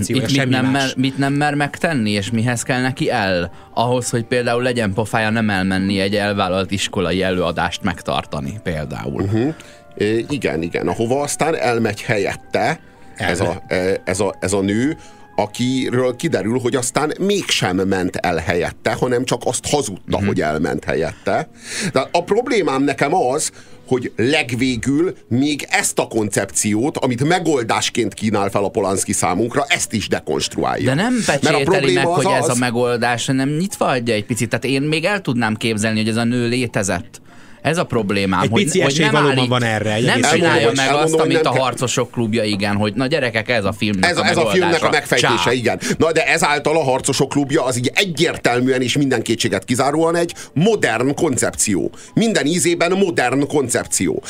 [0.09, 0.73] mit semmi nem, más.
[0.73, 3.51] mer, mit nem mer megtenni, és mihez kell neki el?
[3.75, 9.23] Ahhoz, hogy például legyen pofája nem elmenni egy elvállalt iskolai előadást megtartani például.
[9.23, 9.55] Uh-huh.
[9.97, 10.89] É, igen, igen.
[10.89, 12.81] Ahova aztán elmegy helyette
[13.17, 13.63] ez a,
[14.05, 14.97] ez, a, ez a nő,
[15.37, 21.49] akiről kiderül, hogy aztán mégsem ment el helyette, hanem csak azt hazudta, hogy elment helyette.
[21.93, 23.51] De a problémám nekem az,
[23.87, 30.09] hogy legvégül még ezt a koncepciót, amit megoldásként kínál fel a Polanski számunkra, ezt is
[30.09, 30.85] dekonstruálja.
[30.85, 33.87] De nem Mert a pecsételi probléma meg, az hogy ez az- a megoldás, hanem nyitva
[33.87, 34.49] adja egy picit.
[34.49, 37.23] Tehát én még el tudnám képzelni, hogy ez a nő létezett.
[37.65, 40.63] Ez a problémám, Egy hogy, pici hogy nem állít, van erre, egy Nem csinálja meg
[40.65, 44.11] hogy- azt, elmondom, hogy amit a harcosok klubja, igen, hogy na gyerekek, ez a filmnek
[44.11, 45.53] Ez, a ez a filmnek a megfejtése, Csá.
[45.53, 45.81] igen.
[45.99, 51.15] Na de ezáltal a Harcosok klubja az így egyértelműen és minden kétséget kizáróan egy modern
[51.15, 51.91] koncepció.
[52.15, 54.23] Minden ízében modern koncepció.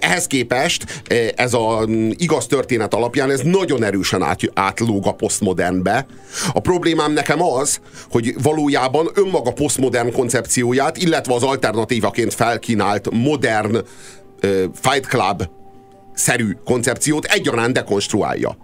[0.00, 1.02] Ehhez képest
[1.36, 6.06] ez a igaz történet alapján ez nagyon erősen át, átlóg a posztmodernbe.
[6.52, 7.80] A problémám nekem az,
[8.10, 12.74] hogy valójában önmaga posztmodern koncepcióját, illetve az alternatívaként felkínált
[13.12, 13.76] modern
[14.40, 15.48] ö, Fight Club
[16.14, 18.56] szerű koncepciót egyaránt dekonstruálja.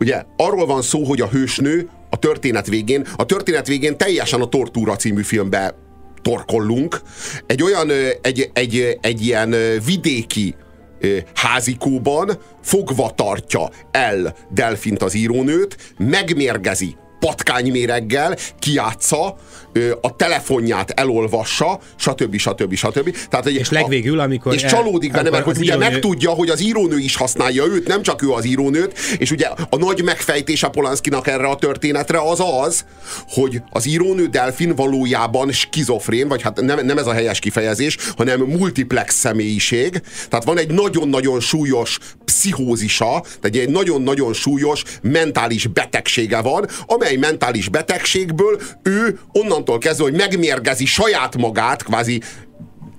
[0.00, 4.48] Ugye arról van szó, hogy a hősnő a történet végén, a történet végén teljesen a
[4.48, 5.74] Tortúra című filmbe
[6.22, 7.00] torkollunk.
[7.46, 7.90] Egy olyan,
[8.22, 9.54] egy, egy, egy ilyen
[9.84, 10.54] vidéki
[11.34, 19.36] házikóban fogva tartja el Delfint az írónőt, megmérgezi patkányméreggel kiátsza,
[20.00, 22.36] a telefonját elolvassa, stb.
[22.36, 22.74] stb.
[22.74, 23.16] stb.
[23.28, 26.48] Tehát, egy, És legvégül, amikor És el- csalódik benne, mert hogy ugye írónő- megtudja, hogy
[26.48, 30.68] az írónő is használja őt, nem csak ő az írónőt, és ugye a nagy megfejtése
[30.68, 32.84] Polanskinak erre a történetre az az,
[33.28, 38.40] hogy az írónő Delfin valójában skizofrén, vagy hát nem, nem ez a helyes kifejezés, hanem
[38.40, 40.02] multiplex személyiség.
[40.28, 47.68] Tehát van egy nagyon-nagyon súlyos pszichózisa, tehát egy nagyon-nagyon súlyos mentális betegsége van, amely mentális
[47.68, 49.18] betegségből ő
[49.68, 52.22] onnantól kezdve, hogy megmérgezi saját magát, kvázi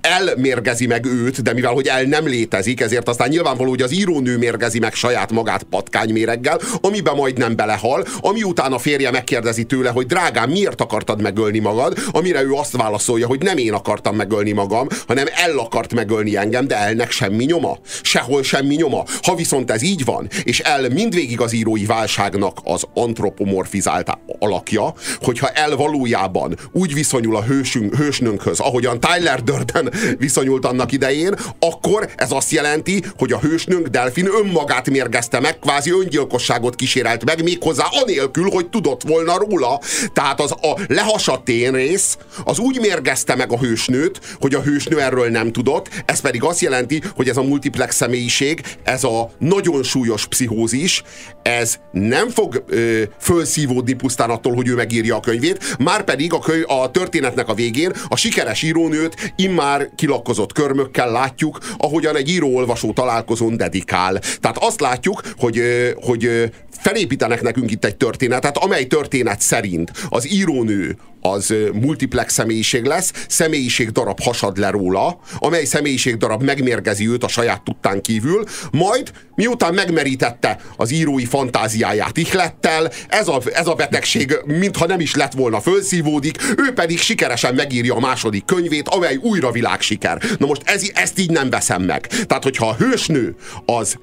[0.00, 4.38] elmérgezi meg őt, de mivel hogy el nem létezik, ezért aztán nyilvánvaló, hogy az írónő
[4.38, 9.90] mérgezi meg saját magát patkányméreggel, amiben majd nem belehal, ami után a férje megkérdezi tőle,
[9.90, 14.52] hogy drágám, miért akartad megölni magad, amire ő azt válaszolja, hogy nem én akartam megölni
[14.52, 17.78] magam, hanem el akart megölni engem, de elnek semmi nyoma.
[18.02, 19.04] Sehol semmi nyoma.
[19.22, 25.48] Ha viszont ez így van, és el mindvégig az írói válságnak az antropomorfizált alakja, hogyha
[25.48, 32.30] el valójában úgy viszonyul a hősünk, hősnőnkhöz, ahogyan Tyler Durden viszonyult annak idején, akkor ez
[32.30, 38.50] azt jelenti, hogy a hősnőnk Delfin önmagát mérgezte meg, kvázi öngyilkosságot kísérelt meg, méghozzá anélkül,
[38.50, 39.80] hogy tudott volna róla.
[40.12, 45.28] Tehát az a lehasadt rész az úgy mérgezte meg a hősnőt, hogy a hősnő erről
[45.28, 50.26] nem tudott, ez pedig azt jelenti, hogy ez a multiplex személyiség, ez a nagyon súlyos
[50.26, 51.02] pszichózis,
[51.42, 56.38] ez nem fog ö, fölszívódni pusztán attól, hogy ő megírja a könyvét, már pedig a,
[56.38, 62.92] könyv, a történetnek a végén a sikeres írónőt immár kilakkozott körmökkel látjuk, ahogyan egy író-olvasó
[62.92, 64.18] találkozón dedikál.
[64.40, 65.62] Tehát azt látjuk, hogy,
[66.00, 66.50] hogy
[66.80, 73.90] felépítenek nekünk itt egy történetet, amely történet szerint az írónő az multiplex személyiség lesz, személyiség
[73.90, 79.74] darab hasad le róla, amely személyiség darab megmérgezi őt a saját tudtán kívül, majd miután
[79.74, 85.60] megmerítette az írói fantáziáját ihlettel, ez a, ez a betegség mintha nem is lett volna
[85.60, 90.22] fölszívódik, ő pedig sikeresen megírja a második könyvét, amely újra világsiker.
[90.38, 92.06] Na most ez, ezt így nem veszem meg.
[92.06, 93.34] Tehát, hogyha a hősnő
[93.66, 93.98] az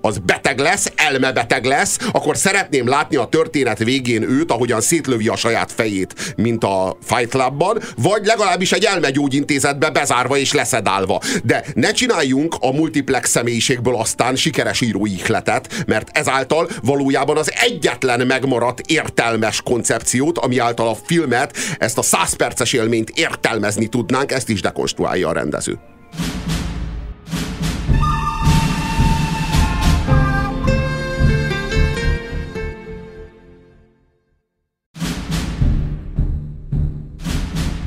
[0.00, 5.36] az beteg lesz, elmebeteg lesz, akkor szeretném látni a történet végén őt, ahogyan szétlövi a
[5.36, 11.20] saját fejét, mint a Fight Clubban, vagy legalábbis egy elmegyógyintézetbe bezárva és leszedálva.
[11.44, 18.26] De ne csináljunk a multiplex személyiségből aztán sikeres írói ihletet, mert ezáltal valójában az egyetlen
[18.26, 24.48] megmaradt értelmes koncepciót, ami által a filmet, ezt a 100 perces élményt értelmezni tudnánk, ezt
[24.48, 25.78] is dekonstruálja a rendező.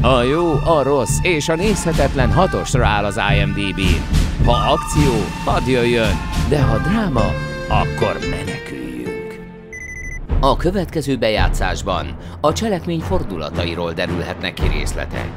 [0.02, 4.16] A jó, a rossz és a nézhetetlen hatosra áll az IMDb-n.
[4.46, 5.12] Ha akció,
[5.46, 6.16] hadd jöjjön,
[6.50, 7.26] de ha dráma,
[7.68, 9.40] akkor meneküljünk.
[10.40, 15.30] A következő bejátszásban a cselekmény fordulatairól derülhetnek ki részletek.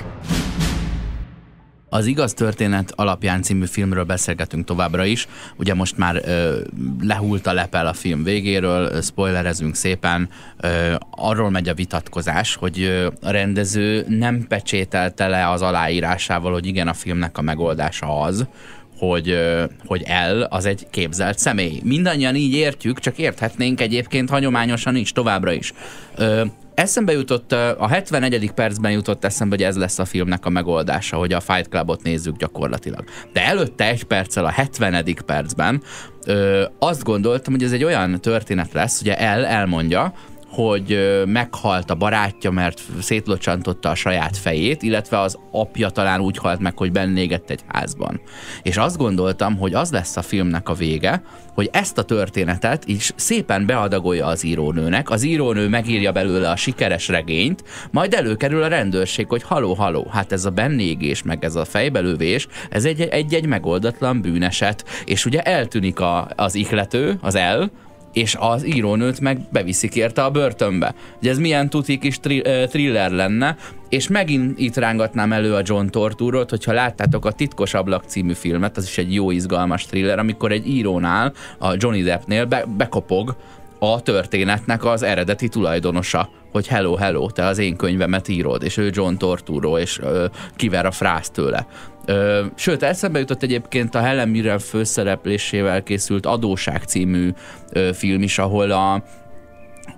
[1.93, 5.29] Az Igaz Történet alapján című filmről beszélgetünk továbbra is.
[5.57, 6.61] Ugye most már ö,
[7.01, 10.29] lehult a lepel a film végéről, spoilerezünk szépen.
[10.61, 16.67] Ö, arról megy a vitatkozás, hogy ö, a rendező nem pecsételte le az aláírásával, hogy
[16.67, 18.47] igen, a filmnek a megoldása az,
[18.99, 19.39] hogy,
[19.87, 21.81] hogy el az egy képzelt személy.
[21.85, 25.73] Mindannyian így értjük, csak érthetnénk egyébként hagyományosan is, továbbra is.
[26.17, 26.45] Ö,
[26.81, 28.51] Eszembe jutott, a 71.
[28.51, 32.37] percben jutott eszembe, hogy ez lesz a filmnek a megoldása, hogy a Fight Clubot nézzük
[32.37, 33.05] gyakorlatilag.
[33.33, 35.05] De előtte egy perccel a 70.
[35.27, 35.83] percben
[36.27, 40.15] ö, azt gondoltam, hogy ez egy olyan történet lesz, ugye el elmondja,
[40.51, 46.61] hogy meghalt a barátja, mert szétlocsantotta a saját fejét, illetve az apja talán úgy halt
[46.61, 48.21] meg, hogy bennégett egy házban.
[48.63, 51.23] És azt gondoltam, hogy az lesz a filmnek a vége,
[51.55, 57.09] hogy ezt a történetet is szépen beadagolja az írónőnek, az írónő megírja belőle a sikeres
[57.09, 61.65] regényt, majd előkerül a rendőrség, hogy haló, haló, hát ez a bennégés, meg ez a
[61.65, 67.71] fejbelövés, ez egy- egy-egy megoldatlan bűneset, és ugye eltűnik a, az ihlető, az el,
[68.13, 70.95] és az írónőt meg beviszik érte a börtönbe.
[71.21, 73.57] Ugye ez milyen tuti kis tri- thriller lenne,
[73.89, 78.77] és megint itt rángatnám elő a John Torturot, hogyha láttátok a Titkos Ablak című filmet,
[78.77, 83.37] az is egy jó izgalmas thriller, amikor egy írónál, a Johnny Deppnél be- bekopog
[83.83, 88.91] a történetnek az eredeti tulajdonosa, hogy hello, hello, te az én könyvemet írod, és ő
[88.93, 90.27] John Torturo, és ö,
[90.57, 91.67] kiver a frász tőle.
[92.05, 97.31] Ö, sőt, eszembe jutott egyébként a Helen Mirren főszereplésével készült Adóság című
[97.73, 99.03] ö, film is, ahol a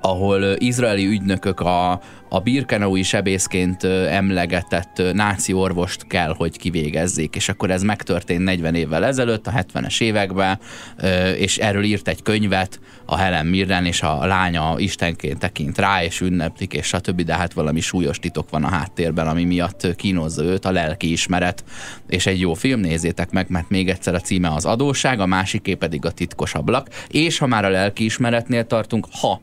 [0.03, 7.70] ahol izraeli ügynökök a, a Birkenaui sebészként emlegetett náci orvost kell, hogy kivégezzék, és akkor
[7.70, 10.59] ez megtörtént 40 évvel ezelőtt, a 70-es években,
[11.36, 16.20] és erről írt egy könyvet a Helen Mirren, és a lánya istenként tekint rá, és
[16.20, 20.64] ünneplik, és stb., de hát valami súlyos titok van a háttérben, ami miatt kínozza őt,
[20.64, 21.64] a lelki ismeret,
[22.09, 25.74] és egy jó film, nézzétek meg, mert még egyszer a címe az adóság, a másiké
[25.74, 29.40] pedig a titkos ablak, és ha már a lelki ismeretnél tartunk, ha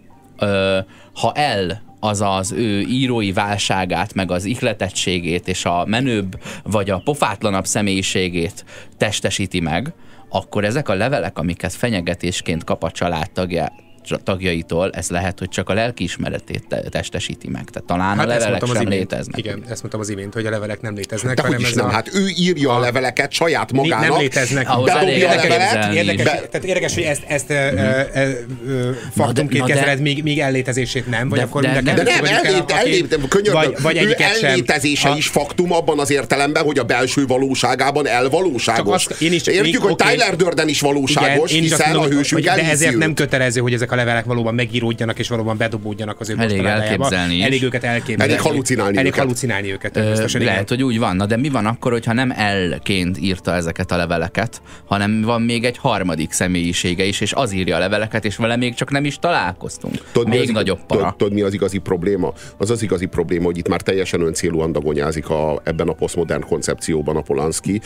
[1.14, 7.02] ha el az az ő írói válságát, meg az ihletettségét és a menőbb vagy a
[7.04, 8.66] pofátlanabb személyiségét
[8.98, 9.94] testesíti meg,
[10.30, 13.72] akkor ezek a levelek, amiket fenyegetésként kap a családtagja,
[14.18, 17.64] tagjaitól, ez lehet, hogy csak a lelkiismeretét te- testesíti meg.
[17.70, 18.89] Tehát talán hát a levelek sem imént.
[18.89, 19.38] léteznek.
[19.38, 21.89] Igen, ezt mondtam az imént, hogy a levelek nem léteznek, De hanem ez nem, a...
[21.89, 24.10] hát ő írja a leveleket saját magának.
[24.10, 24.70] nem léteznek.
[24.70, 25.93] Ahhoz elég bedobja a levelet.
[25.93, 28.91] Érdekes, be, tehát érdekes, hogy ezt, ezt mm-hmm.
[29.16, 32.32] faktumként kezeled, míg, míg ellétezését nem, vagy De- akkor de- mind a de de kettőt
[32.32, 34.49] nem, ellét, aki- ellét, könyörgöm, vagy, vagy egyiket sem.
[34.49, 39.07] ellétezése is faktum abban az értelemben, hogy a belső valóságában elvalóságos.
[39.20, 39.95] Értjük, hogy.
[39.95, 43.74] Tyler Durden is valóságos, én is azt hiszen a hősünk de ezért nem kötelező, hogy
[43.74, 47.43] ezek a levelek valóban megíródjanak, és valóban bedobódjanak az ő Elég elképzelni is.
[47.43, 48.32] Elég őket elképzelni.
[48.34, 49.24] Elég halucinálni Elég őket.
[49.24, 49.95] halucinálni őket.
[49.95, 50.54] Ö, természetesen, igen.
[50.54, 51.16] lehet, hogy úgy van.
[51.16, 55.64] Na de mi van akkor, hogyha nem elként írta ezeket a leveleket, hanem van még
[55.64, 59.20] egy harmadik személyisége is, és az írja a leveleket, és vele még csak nem is
[59.20, 59.93] találkoztunk.
[60.14, 61.00] Mi még az, nagyobb para.
[61.00, 62.34] Tudod, tudod, mi az igazi probléma?
[62.58, 67.16] Az az igazi probléma, hogy itt már teljesen öncélúan dagonyázik a, ebben a posztmodern koncepcióban
[67.16, 67.82] a Polanski.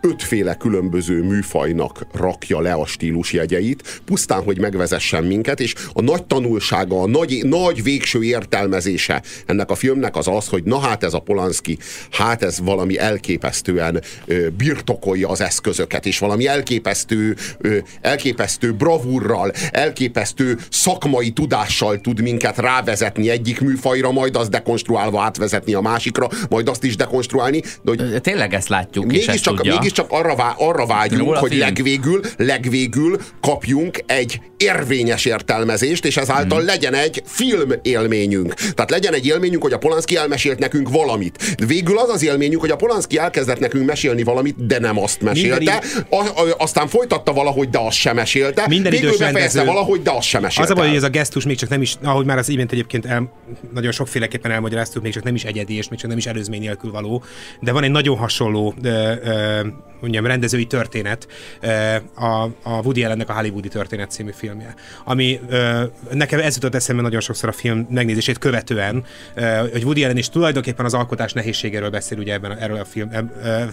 [0.00, 7.00] Ötféle különböző műfajnak rakja le a stílusjegyeit, pusztán, hogy megvezessen minket, és a nagy tanulsága,
[7.00, 11.18] a nagy, nagy végső értelmezése ennek a filmnek az az, hogy na hát ez a
[11.18, 11.78] Polanski,
[12.10, 20.58] hát ez valami elképesztően ö, birtokolja az eszközöket, és valami elképesztő, ö, elképesztő bravúrral, elképesztő
[20.70, 26.84] szakmai tudással tud minket rávezetni egyik műfajra, majd azt dekonstruálva átvezetni a másikra, majd azt
[26.84, 29.72] is dekonstruálni, de hogy Tényleg ezt látjuk, és ezt mégiscsak, tudja.
[29.86, 31.60] Mégiscsak arra, vá, arra vágyunk, Róla hogy film.
[31.62, 36.66] legvégül, legvégül kapjunk egy érvényes értelmezést, és ezáltal Hmm.
[36.66, 38.54] legyen egy film élményünk.
[38.54, 41.54] Tehát legyen egy élményünk, hogy a Polanski elmesélt nekünk valamit.
[41.66, 45.82] Végül az az élményünk, hogy a Polanski elkezdett nekünk mesélni valamit, de nem azt mesélte.
[46.10, 48.64] A, a, aztán folytatta valahogy, de azt sem mesélte.
[48.68, 50.72] Minden Végül idős befejezte rendező- valahogy, de azt sem mesélte.
[50.72, 52.72] Az a baj, hogy ez a gesztus még csak nem is, ahogy már az imént
[52.72, 53.32] egyébként el,
[53.74, 56.90] nagyon sokféleképpen elmagyaráztuk, még csak nem is egyedi, és még csak nem is előzmény nélkül
[56.90, 57.22] való,
[57.60, 59.66] de van egy nagyon hasonló ö, ö,
[60.00, 61.26] mondjam, rendezői történet,
[61.60, 64.74] ö, a, a Woody Allennek a Hollywoodi történet című filmje,
[65.04, 69.04] ami ö, nekem ez jutott eszembe nagyon sokszor a film megnézését követően,
[69.34, 72.84] ö, hogy Woody Allen is tulajdonképpen az alkotás nehézségéről beszél ugye ebben a, erről a
[72.84, 73.10] film,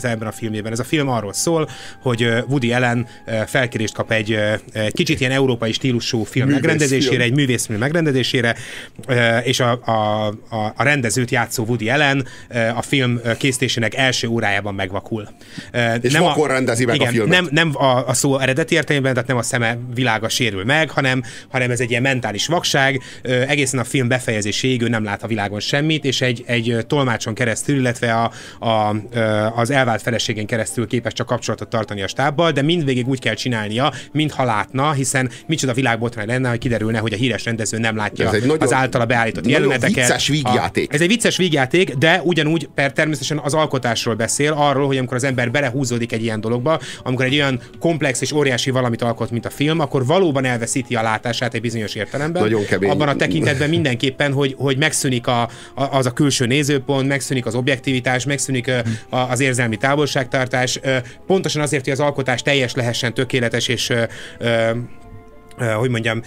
[0.02, 0.72] ebben a filmében.
[0.72, 1.70] Ez a film arról szól,
[2.02, 3.08] hogy Woody Allen
[3.46, 4.32] felkérést kap egy,
[4.74, 6.72] egy kicsit ilyen európai stílusú film Művészfilm.
[6.72, 8.56] megrendezésére, egy művészfilm megrendezésére,
[9.44, 12.28] és a, a, a, a rendezőt játszó Woody Allen
[12.76, 15.28] a film készítésének első órájában megvakul.
[16.02, 17.40] És vakon rendezi meg a igen, filmet.
[17.40, 21.24] Nem, nem a, a szó eredeti értelemben, tehát nem a szeme világa sérül meg, hanem,
[21.50, 23.02] hanem ez egy ilyen mentális vakság,
[23.48, 27.76] egészen a film befejezéséig ő nem lát a világon semmit, és egy, egy tolmácson keresztül,
[27.76, 28.32] illetve a,
[28.66, 28.96] a,
[29.56, 33.94] az elvált feleségén keresztül képes csak kapcsolatot tartani a stábbal, de mindvégig úgy kell csinálnia,
[34.12, 38.34] mintha látna, hiszen micsoda világbotrány lenne, hogy kiderülne, hogy a híres rendező nem látja Ez
[38.34, 39.96] egy nagyon- az általa beállított jeleneteket.
[39.96, 40.92] vicces vígjáték.
[40.92, 45.16] A, ez egy vicces vígjáték, de ugyanúgy per természetesen az alkotásról beszél, arról, hogy amikor
[45.18, 45.52] az ember
[45.84, 49.80] belehúzódik egy ilyen dologba, amikor egy olyan komplex és óriási valamit alkot, mint a film,
[49.80, 52.42] akkor valóban elveszíti a látását egy bizonyos értelemben.
[52.42, 52.90] Nagyon kemény.
[52.90, 57.56] Abban a tekintetben mindenképpen, hogy, hogy megszűnik a, a, az a külső nézőpont, megszűnik az
[57.56, 58.72] objektivitás, megszűnik
[59.10, 60.80] a, az érzelmi távolságtartás,
[61.28, 63.92] pontosan azért, hogy az alkotás teljes lehessen, tökéletes és
[65.78, 66.22] hogy mondjam,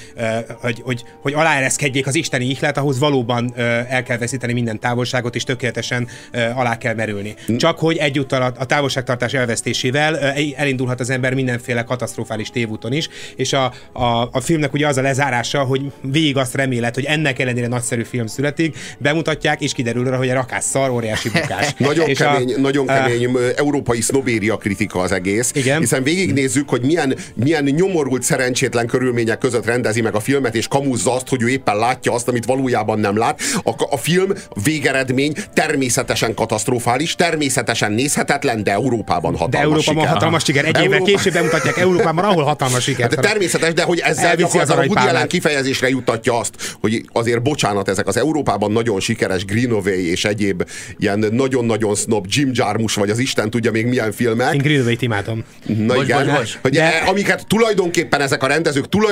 [0.61, 3.53] hogy, hogy, hogy aláereszkedjék az isteni ihlet, ahhoz valóban
[3.89, 6.09] el kell veszíteni minden távolságot, és tökéletesen
[6.55, 7.35] alá kell merülni.
[7.57, 10.19] Csak hogy egyúttal a, a távolságtartás elvesztésével
[10.57, 15.03] elindulhat az ember mindenféle katasztrofális tévúton is, és a, a, a filmnek ugye az a
[15.03, 20.17] lezárása, hogy végig azt remélet, hogy ennek ellenére nagyszerű film születik, bemutatják, és kiderül rá,
[20.17, 21.75] hogy a rakás szar, óriási bukás.
[21.79, 25.51] Nagyon és kemény, a, nagyon kemény ö, európai sznobéria kritika az egész.
[25.55, 25.79] Igen.
[25.79, 28.87] Hiszen végignézzük, hogy milyen, milyen nyomorult, szerencsétlen
[29.17, 32.45] körülmények között rendezi meg a filmet, és kamuzza azt, hogy ő éppen látja azt, amit
[32.45, 33.41] valójában nem lát.
[33.65, 40.13] A, a film végeredmény természetesen katasztrofális, természetesen nézhetetlen, de Európában hatalmas de Európában siker.
[40.13, 40.65] hatalmas siker.
[40.65, 43.11] Egy évvel Európa- később bemutatják Európában, ahol hatalmas siker.
[43.11, 45.09] Hát de természetes, de hogy ezzel gyakorlatilag a Woody.
[45.09, 50.69] Allen kifejezésre juttatja azt, hogy azért bocsánat, ezek az Európában nagyon sikeres Greenaway és egyéb
[50.99, 54.55] ilyen nagyon-nagyon snob Jim Jarmusch, vagy az Isten tudja még milyen filmek.
[54.55, 55.45] Én Greenway-t imádom.
[55.67, 56.59] Na Bocs, igen, bocs, bocs.
[56.63, 59.06] hogy De- e, amiket tulajdonképpen ezek a rendezők tulajdonképpen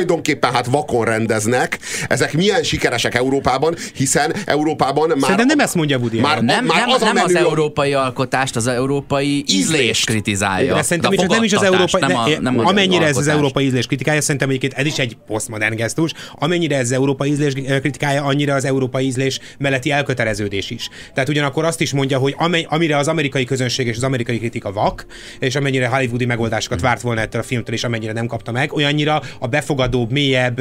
[0.53, 1.79] hát vakon rendeznek,
[2.09, 5.21] ezek milyen sikeresek Európában, hiszen Európában már...
[5.21, 6.43] Szerintem nem ezt mondja Woody már.
[6.43, 10.07] Nem, már nem, az, a nem az menő, európai alkotást, az európai ízlés Ízlést.
[10.07, 10.75] kritizálja.
[10.75, 13.17] De szerintem a is, nem is az európai, nem a, de, nem az amennyire ez
[13.17, 17.31] az európai ízlés kritikája, szerintem egyébként ez is egy posztmodern gesztus, amennyire ez az európai
[17.31, 20.89] ízlés eh, kritikája, annyira az európai ízlés melletti elköteleződés is.
[21.15, 24.73] Tehát ugyanakkor azt is mondja, hogy amely, amire az amerikai közönség és az amerikai kritika
[24.73, 25.07] vak,
[25.39, 29.23] és amennyire hollywoodi megoldásokat várt volna ettől a filmtől, és amennyire nem kapta meg, olyannyira
[29.39, 29.47] a
[29.85, 30.61] befogadóbb, mélyebb,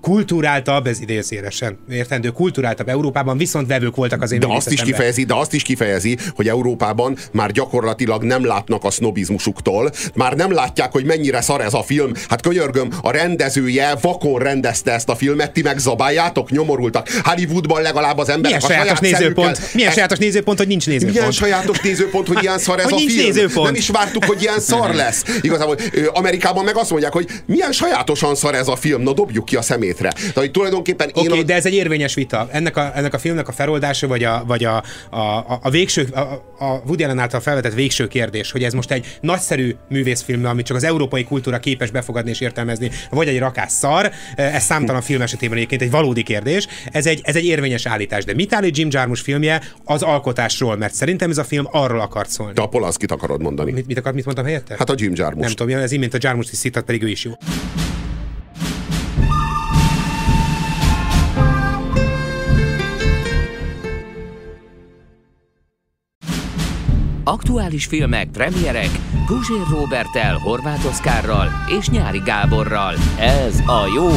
[0.00, 5.24] kulturáltabb, ez idézőjelesen értendő, kulturáltabb Európában viszont vevők voltak az én de azt is kifejezi,
[5.24, 10.92] de azt is kifejezi, hogy Európában már gyakorlatilag nem látnak a sznobizmusuktól, már nem látják,
[10.92, 12.12] hogy mennyire szar ez a film.
[12.28, 17.08] Hát könyörgöm, a rendezője vakon rendezte ezt a filmet, ti meg zabáljátok, nyomorultak.
[17.22, 19.46] Hollywoodban legalább az emberek Milyen a sajátos saját nézőpont?
[19.54, 21.14] szemükkel- Milyen Ez- sajátos nézőpont, hogy nincs nézőpont?
[21.16, 23.24] milyen sajátos nézőpont, hogy ilyen szar ez Hogy a film.
[23.24, 23.66] nézőpont.
[23.66, 25.24] Nem is vártuk, hogy ilyen szar lesz.
[25.40, 25.76] Igazából
[26.12, 29.62] Amerikában meg azt mondják, hogy milyen sajátosan szar ez a film, na dobjuk ki a
[29.90, 30.20] szemétre.
[30.20, 31.42] Tehát, hogy tulajdonképpen én okay, a...
[31.42, 32.48] de ez egy érvényes vita.
[32.50, 36.08] Ennek a, ennek a filmnek a feloldása, vagy a, vagy a, a, a, a végső,
[36.14, 36.20] a,
[36.64, 40.76] a Woody Allen által felvetett végső kérdés, hogy ez most egy nagyszerű művészfilm, amit csak
[40.76, 45.56] az európai kultúra képes befogadni és értelmezni, vagy egy rakás szar, ez számtalan film esetében
[45.56, 46.66] egyébként egy valódi kérdés.
[46.92, 48.24] Ez egy, ez egy érvényes állítás.
[48.24, 50.76] De mit állít Jim Jarmusch filmje az alkotásról?
[50.76, 52.54] Mert szerintem ez a film arról akart szólni.
[52.54, 53.72] Te a Polanskit akarod mondani.
[53.72, 54.74] Mit, mit akart, mit mondtam helyette?
[54.78, 55.46] Hát a Jim Jarmusch.
[55.46, 57.32] nem tudom, ez imént a Jarmusch is szittat, pedig ő is jó.
[67.30, 68.90] Aktuális filmek, premierek,
[69.26, 72.94] Puzsér Robertel, Horváth Oszkárral és Nyári Gáborral.
[73.18, 74.08] Ez a jó,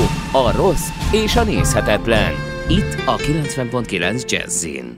[0.42, 2.32] a rossz és a nézhetetlen.
[2.68, 4.98] Itt a 90.9 Jazzin.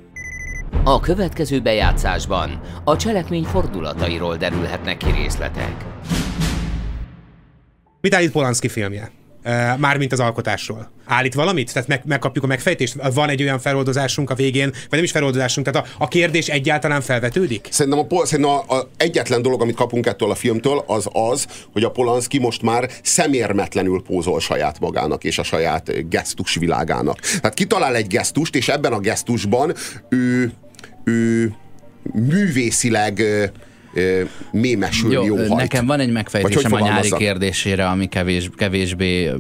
[0.84, 5.86] A következő bejátszásban a cselekmény fordulatairól derülhetnek ki részletek.
[8.02, 9.12] Mit állít Polanski filmje?
[9.78, 10.92] Mármint az alkotásról.
[11.06, 11.74] Állít valamit?
[11.74, 12.96] Tehát meg, megkapjuk a megfejtést?
[13.14, 17.02] Van egy olyan feloldozásunk a végén, vagy nem is feloldozásunk, tehát a, a kérdés egyáltalán
[17.02, 17.68] felvetődik?
[17.72, 21.84] Szerintem, a, szerintem a, a egyetlen dolog, amit kapunk ettől a filmtől, az az, hogy
[21.84, 27.20] a Polanski most már szemérmetlenül pózol saját magának és a saját gesztus világának.
[27.20, 29.74] Tehát kitalál egy gesztust, és ebben a gesztusban
[30.10, 30.54] ő,
[31.04, 31.54] ő
[32.14, 33.24] művészileg
[34.52, 35.50] mémesül jó, Jó, hajt.
[35.50, 39.32] nekem van egy megfejtésem a nyári kérdésére, ami kevés, kevésbé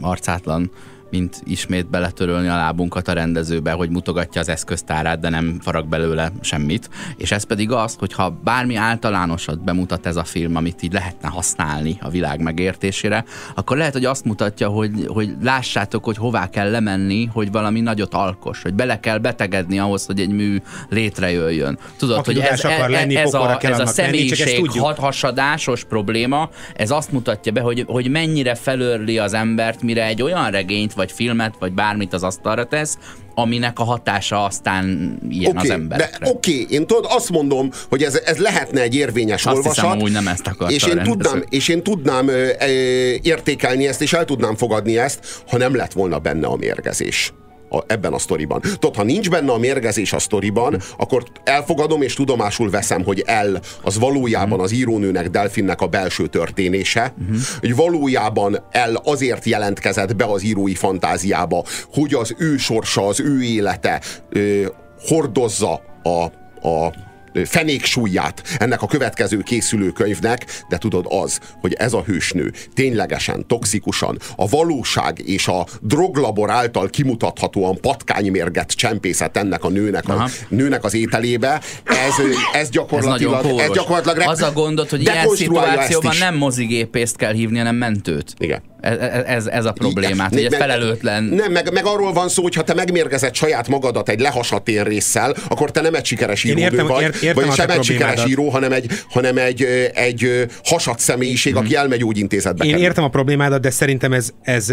[0.00, 0.70] arcátlan,
[1.10, 6.32] mint ismét beletörölni a lábunkat a rendezőbe, hogy mutogatja az eszköztárát, de nem farag belőle
[6.40, 6.90] semmit.
[7.16, 11.28] És ez pedig az, hogy ha bármi általánosat bemutat ez a film, amit így lehetne
[11.28, 16.70] használni a világ megértésére, akkor lehet, hogy azt mutatja, hogy, hogy lássátok, hogy hová kell
[16.70, 20.58] lemenni, hogy valami nagyot alkos, hogy bele kell betegedni ahhoz, hogy egy mű
[20.88, 21.78] létrejöjjön.
[21.96, 24.84] Tudod, Aki hogy ez, tudás akar lenni, ez, a, ez a személyiség tudjuk.
[24.84, 30.22] hat, hasadásos probléma, ez azt mutatja be, hogy, hogy mennyire felörli az embert, mire egy
[30.22, 32.98] olyan regényt, vagy filmet, vagy bármit az asztalra tesz,
[33.34, 36.28] aminek a hatása aztán ilyen Oké, az emberekre.
[36.30, 39.74] Oké, én tudod, azt mondom, hogy ez, ez lehetne egy érvényes Azt olvasat.
[39.84, 42.66] hiszem, amúgy nem ezt akarta és én, tudnám, és én tudnám ö, ö,
[43.22, 47.32] értékelni ezt, és el tudnám fogadni ezt, ha nem lett volna benne a mérgezés.
[47.72, 48.60] A, ebben a sztoriban.
[48.60, 53.60] Tudod, ha nincs benne a mérgezés a sztoriban, akkor elfogadom és tudomásul veszem, hogy el
[53.82, 57.14] az valójában az írónőnek, Delfinnek a belső történése,
[57.60, 63.42] hogy valójában el azért jelentkezett be az írói fantáziába, hogy az ő sorsa, az ő
[63.42, 64.66] élete ö,
[65.06, 66.24] hordozza a,
[66.68, 66.92] a
[67.44, 74.48] fenéksúlyját ennek a következő készülőkönyvnek, de tudod az, hogy ez a hősnő ténylegesen, toxikusan a
[74.48, 80.28] valóság és a droglabor által kimutathatóan patkánymérget csempészet ennek a nőnek, a, Aha.
[80.48, 83.76] nőnek az ételébe, ez, ez Ez gyakorlatilag, ez kóros.
[83.76, 88.34] gyakorlatilag Az a gondod, hogy ilyen szituációban nem mozigépészt kell hívni, hanem mentőt.
[88.38, 88.62] Igen.
[88.80, 91.24] Ez, ez, ez a problémát, hogy felelőtlen...
[91.24, 95.34] Nem, meg, meg arról van szó, hogy ha te megmérgezed saját magadat egy lehasadt résszel,
[95.48, 98.48] akkor te nem egy sikeres írónő értem- vagy, ért- értem vagy sem egy sikeres író,
[98.48, 99.62] hanem egy, hanem egy,
[99.94, 102.64] egy ö, hasadt személyiség, aki elmegy gyógyintézetbe.
[102.64, 102.86] Én kerül.
[102.86, 104.72] értem a problémádat, de szerintem ez, ez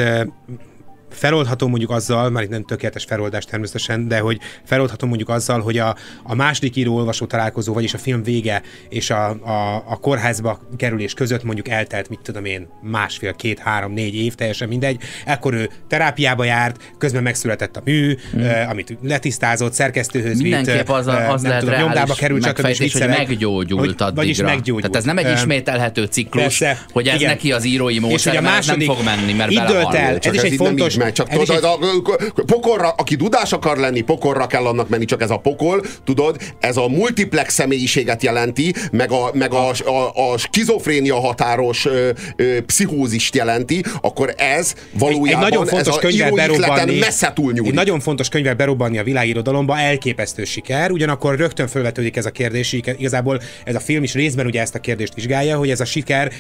[1.18, 5.78] feloldható mondjuk azzal, már itt nem tökéletes feloldás természetesen, de hogy feloldható mondjuk azzal, hogy
[5.78, 11.14] a, a második író-olvasó találkozó, vagyis a film vége és a, a, a kórházba kerülés
[11.14, 15.02] között mondjuk eltelt, mit tudom én, másfél, két, három, négy év, teljesen mindegy.
[15.26, 18.40] Ekkor ő terápiába járt, közben megszületett a mű, mm.
[18.40, 22.78] uh, amit letisztázott, szerkesztőhöz Mindenképp vitt, az, a, az nem lehet tudom, nyomdába került, megfejtés,
[22.78, 23.18] hogy viccelek.
[23.18, 24.14] meggyógyult Hogy- addigra.
[24.14, 24.82] Vagyis meggyógyult.
[24.82, 27.30] Tehát ez nem egy ismételhető ciklus, Persze, hogy ez igen.
[27.30, 29.96] neki az írói És hogy módszer, a második, nem fog menni, mert belehal.
[29.96, 33.54] el, Csak ez is egy fontos, meg, csak Ez tudod, a, a, pokorra, aki dudás
[33.54, 38.24] akar lenni, pokorra kell annak menni, csak ez a pokol, tudod, ez a multiplex személyiséget
[38.24, 44.74] jelenti, meg a, meg a, a, a skizofrénia határos ö, ö, pszichózist jelenti, akkor ez
[44.92, 47.70] valójában egy nagyon fontos ez a berobbanni, messze túlnyúlik.
[47.70, 52.74] egy nagyon fontos könyvvel berobbanni a világirodalomba, elképesztő siker, ugyanakkor rögtön felvetődik ez a kérdés,
[52.74, 56.32] igazából ez a film is részben ugye ezt a kérdést vizsgálja, hogy ez a siker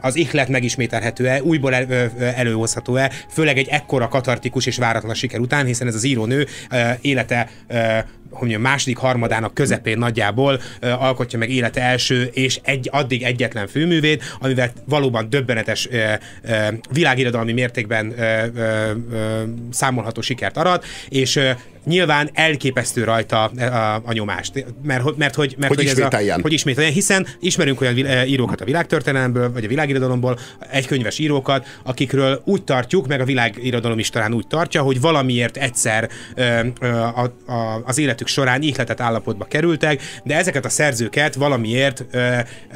[0.00, 1.86] az ihlet megismételhető-e, újból el,
[2.36, 6.46] előhozható-e, főleg egy ekkora katartikus és váratlan siker után, hiszen ez az írónő
[7.00, 7.50] élete
[8.38, 14.24] hogy mondjam, második harmadának közepén nagyjából alkotja meg élete első és egy, addig egyetlen főművét,
[14.40, 15.88] amivel valóban döbbenetes
[16.92, 18.14] világirodalmi mértékben
[19.70, 21.40] számolható sikert arat, és
[21.84, 26.52] nyilván elképesztő rajta a, a nyomást, mert, hogy- mert hogy, mert Hogy ez a, hogy
[26.52, 30.38] ismételjen, hiszen ismerünk olyan írókat a világtörténelemből, vagy a világirodalomból,
[30.70, 36.08] egykönyves írókat, akikről úgy tartjuk, meg a világirodalom is talán úgy tartja, hogy valamiért egyszer
[36.34, 42.04] ö, ö, a, a, az életük során ihletett állapotba kerültek, de ezeket a szerzőket valamiért
[42.10, 42.18] ö,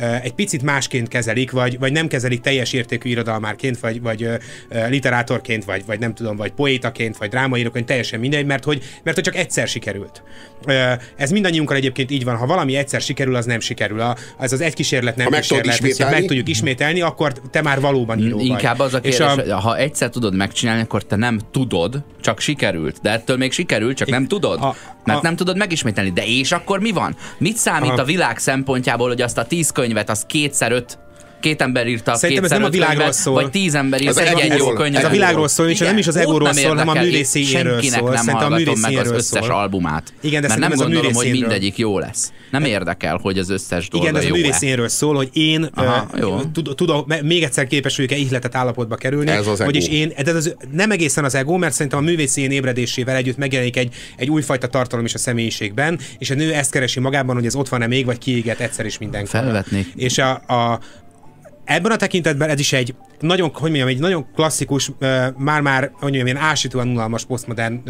[0.01, 4.35] ö, egy picit másként kezelik, vagy, vagy nem kezelik teljes értékű irodalmárként, vagy, vagy ö,
[4.89, 9.25] literátorként, vagy, vagy nem tudom, vagy poétaként, vagy drámaíróként, teljesen mindegy, mert hogy, mert hogy
[9.25, 10.23] csak egyszer sikerült.
[10.67, 14.01] Ö, Ez mindannyiunkkal egyébként így van, ha valami egyszer sikerül, az nem sikerül.
[14.01, 16.27] A, ez az egy kísérlet nem Ha meg tudod kísérlet, meg ismételni?
[16.27, 18.47] tudjuk ismételni, akkor te már valóban író vagy.
[18.47, 22.41] Inkább az a És kérdés, hogy ha egyszer tudod megcsinálni, akkor te nem tudod, csak
[22.41, 22.99] sikerült.
[23.03, 24.59] De ettől még sikerült, csak nem tudod.
[24.63, 26.11] A- Mert a- nem tudod megismételni.
[26.11, 27.17] De és akkor mi van?
[27.39, 28.01] Mit számít Aha.
[28.01, 30.99] a világ szempontjából, hogy azt a tíz könyvet, az kétszer öt
[31.41, 33.35] Két ember írta Szerintem ez nem a világról könyvet, szól.
[33.35, 35.03] Vagy tíz ember írt Ez egy jó könyvet.
[35.03, 38.11] Ez a világról szól, és nem is az egóról szól, hanem a senkinek szól.
[38.11, 39.55] nem Szerintem a hallgatom meg az művészéről összes szól.
[39.55, 40.13] albumát.
[40.21, 42.33] Igen, de mert nem gondolom, hogy mindegyik jó lesz.
[42.51, 44.39] Nem érdekel, hogy az összes dolga Igen, de ez a jó-e.
[44.41, 45.71] művészénről szól, hogy én
[46.75, 49.31] tudom, még egyszer képes vagyok-e ihletett állapotba kerülni.
[49.31, 49.59] Ez az.
[49.59, 53.37] Vagyis én, de ez az, nem egészen az ego, mert szerintem a művészén ébredésével együtt
[53.37, 57.47] megjelenik egy, egy újfajta tartalom is a személyiségben, és a nő ezt keresi magában, hogy
[57.47, 59.31] ez ott van-e még, vagy kiégett egyszer is mindenkor.
[59.31, 59.93] Felvetnék.
[59.97, 60.81] És a, a
[61.71, 64.91] Ebben a tekintetben ez is egy nagyon, hogy mondjam, egy nagyon klasszikus,
[65.37, 67.83] már-már, hogy mondjam, ilyen ásítóan unalmas posztmodern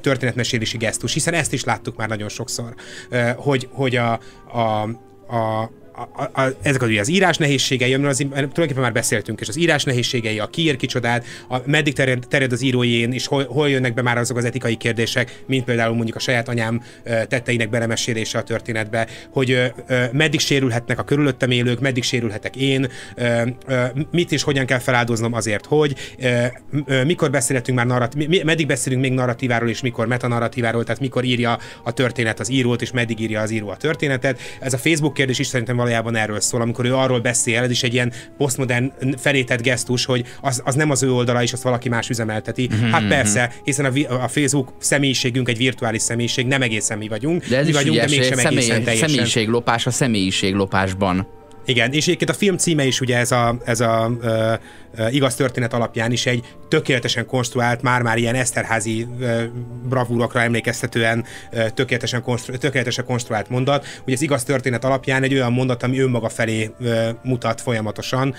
[0.00, 2.74] történetmesélési gesztus, hiszen ezt is láttuk már nagyon sokszor,
[3.36, 4.12] hogy, hogy a,
[4.52, 4.82] a,
[5.36, 9.48] a a, a, ezek az, ugye az írás nehézségei, amiről az, tulajdonképpen már beszéltünk, és
[9.48, 13.70] az írás nehézségei, a kiír kicsodát, a, meddig terjed, terjed az írójén, és hol, hol
[13.70, 18.38] jönnek be már azok az etikai kérdések, mint például mondjuk a saját anyám tetteinek belemesélése
[18.38, 19.72] a történetbe, hogy
[20.12, 22.88] meddig sérülhetnek a körülöttem élők, meddig sérülhetek én,
[24.10, 26.16] mit és hogyan kell feláldoznom azért, hogy
[27.04, 31.92] mikor beszélhetünk már narrat, meddig beszélünk még narratíváról, és mikor metanarratíváról, tehát mikor írja a
[31.92, 34.40] történet az írót, és meddig írja az író a történetet.
[34.60, 37.82] Ez a Facebook kérdés is szerintem valójában erről szól, amikor ő arról beszél, ez is
[37.82, 41.88] egy ilyen posztmodern felétett gesztus, hogy az, az nem az ő oldala, és azt valaki
[41.88, 42.68] más üzemelteti.
[42.70, 47.46] Mhm, Hát persze, hiszen a, a Facebook személyiségünk egy virtuális személyiség, nem egészen mi vagyunk.
[47.46, 49.08] De ez mi is vagyunk, de ügyes, mégsem egészen személy, teljesen.
[49.08, 51.26] személyiséglopás a személyiséglopásban.
[51.66, 54.10] Igen, és egyébként a film címe is ugye ez a, ez a
[55.10, 59.06] igaz történet alapján is egy tökéletesen konstruált, már-már ilyen Eszterházi
[59.88, 61.24] bravúrokra emlékeztetően
[61.74, 66.28] tökéletesen, konstru, tökéletesen konstruált mondat, hogy az igaz történet alapján egy olyan mondat, ami önmaga
[66.28, 66.70] felé
[67.22, 68.34] mutat folyamatosan.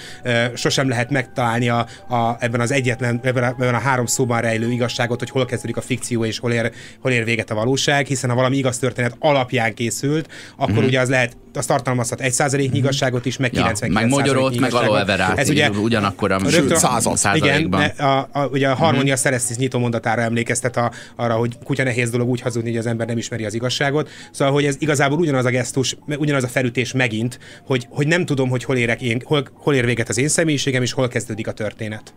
[0.53, 4.72] Sosem lehet megtalálni a, a, ebben az egyetlen, ebben a, ebben a három szóban rejlő
[4.72, 8.30] igazságot, hogy hol kezdődik a fikció és hol ér, hol ér véget a valóság, hiszen
[8.30, 10.86] ha valami igaz történet alapján készült, akkor Mhm.
[10.86, 14.74] ugye az lehet, az tartalmazhat egy százaléknyi igazságot is, meg Ja, 99 meg Magyarót, meg
[14.74, 17.18] aloe verát, Ez ugye ugyanakkor a rögtön- század.
[17.18, 17.82] százalékban.
[17.82, 19.20] igen, a, a, ugye a Harmonia uh-huh.
[19.20, 23.08] Celestis nyitó mondatára emlékeztet a, arra, hogy kutya nehéz dolog úgy hazudni, hogy az ember
[23.08, 24.10] nem ismeri az igazságot.
[24.32, 28.50] Szóval, hogy ez igazából ugyanaz a gesztus, ugyanaz a felütés megint, hogy, hogy nem tudom,
[28.50, 31.52] hogy hol, érek én, hol, hol ér véget az én személyiségem, és hol kezdődik a
[31.52, 32.14] történet.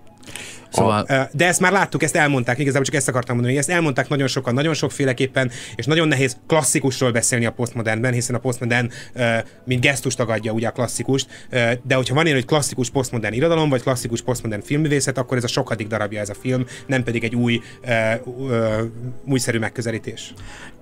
[0.71, 3.75] Szóval Ö, De ezt már láttuk, ezt elmondták, igazából csak ezt akartam mondani, hogy ezt
[3.77, 8.91] elmondták nagyon sokan, nagyon sokféleképpen, és nagyon nehéz klasszikusról beszélni a posztmodernben, hiszen a posztmodern
[9.13, 11.49] ö, mint gesztus tagadja ugye a klasszikust,
[11.83, 15.49] de hogyha van ilyen, hogy klasszikus posztmodern irodalom, vagy klasszikus posztmodern filmművészet, akkor ez a
[15.49, 17.61] sokadik darabja ez a film, nem pedig egy új,
[19.25, 20.35] újszerű megközelítés.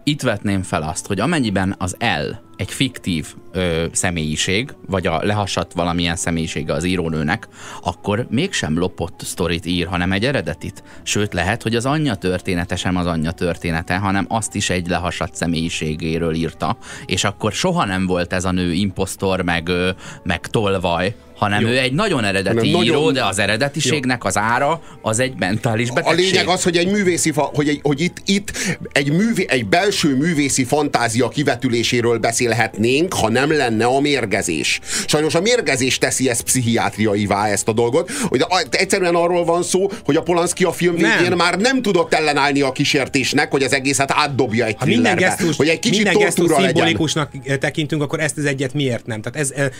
[0.04, 5.72] itt vetném fel azt, hogy amennyiben az L egy fiktív ö, személyiség, vagy a lehassadt
[5.72, 7.48] valamilyen személyisége az írónőnek,
[7.82, 10.82] akkor mégsem lopott sztorit ír, hanem egy eredetit.
[11.02, 15.34] Sőt, lehet, hogy az anyja története sem az anyja története, hanem azt is egy lehassadt
[15.34, 19.90] személyiségéről írta, és akkor soha nem volt ez a nő imposztor, meg, ö,
[20.22, 21.68] meg tolvaj, hanem Jó.
[21.68, 25.88] ő egy nagyon eredeti Hanem író, nagyon- de az eredetiségnek az ára az egy mentális
[25.88, 26.30] A betegség.
[26.32, 28.52] lényeg az, hogy egy művészi, fa, hogy, egy, hogy itt, itt
[28.92, 34.80] egy, művé, egy belső művészi fantázia kivetüléséről beszélhetnénk, ha nem lenne a mérgezés.
[35.06, 39.90] Sajnos a mérgezés teszi ezt pszichiátriaivá ezt a dolgot, hogy a- egyszerűen arról van szó,
[40.04, 41.18] hogy a Polanski a film Nem.
[41.18, 45.56] végén már nem tudott ellenállni a kísértésnek, hogy az egészet átdobja egy Ha minden gesztus,
[45.56, 46.74] hogy egy kicsit minden gesztus tortúra legyen.
[46.74, 49.20] szimbolikusnak tekintünk, akkor ezt az egyet miért nem?
[49.22, 49.70] Tehát ez,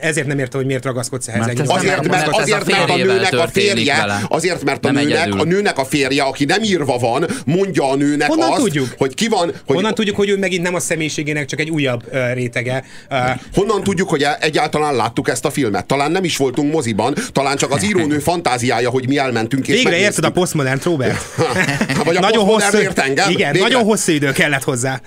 [0.00, 1.46] ezért nem értem, hogy miért ragaszkodsz ehhez.
[1.46, 4.20] Mert Azért, mert, azért, mert a nőnek a férje, vele.
[4.28, 5.40] azért, mert a Nem nőnek, egyedül.
[5.40, 8.88] a nőnek a férje, aki nem írva van, mondja a nőnek Honnan azt, tudjuk?
[8.98, 12.02] hogy ki van, hogy Honnan tudjuk, hogy ő megint nem a személyiségének csak egy újabb
[12.12, 12.84] uh, rétege?
[13.10, 13.18] Uh,
[13.54, 15.86] Honnan tudjuk, hogy egyáltalán láttuk ezt a filmet?
[15.86, 19.96] Talán nem is voltunk moziban, talán csak az írónő fantáziája, hogy mi elmentünk és végre
[19.98, 21.18] érted a postmodern Robert?
[22.04, 23.58] Vagy a nagyon hosszú, igen, Végre?
[23.58, 25.00] nagyon hosszú idő kellett hozzá.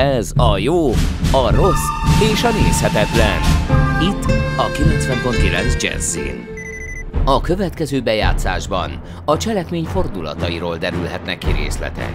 [0.00, 0.88] Ez a jó,
[1.32, 1.88] a rossz
[2.32, 3.40] és a nézhetetlen.
[4.02, 4.24] Itt
[4.56, 6.46] a 90.9 Jazzin.
[7.24, 12.14] A következő bejátszásban a cselekmény fordulatairól derülhetnek ki részletek.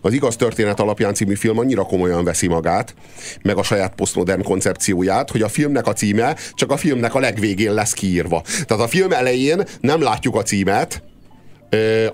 [0.00, 2.94] Az igaz történet alapján című film annyira komolyan veszi magát,
[3.42, 7.74] meg a saját posztmodern koncepcióját, hogy a filmnek a címe csak a filmnek a legvégén
[7.74, 8.42] lesz kiírva.
[8.66, 11.02] Tehát a film elején nem látjuk a címet,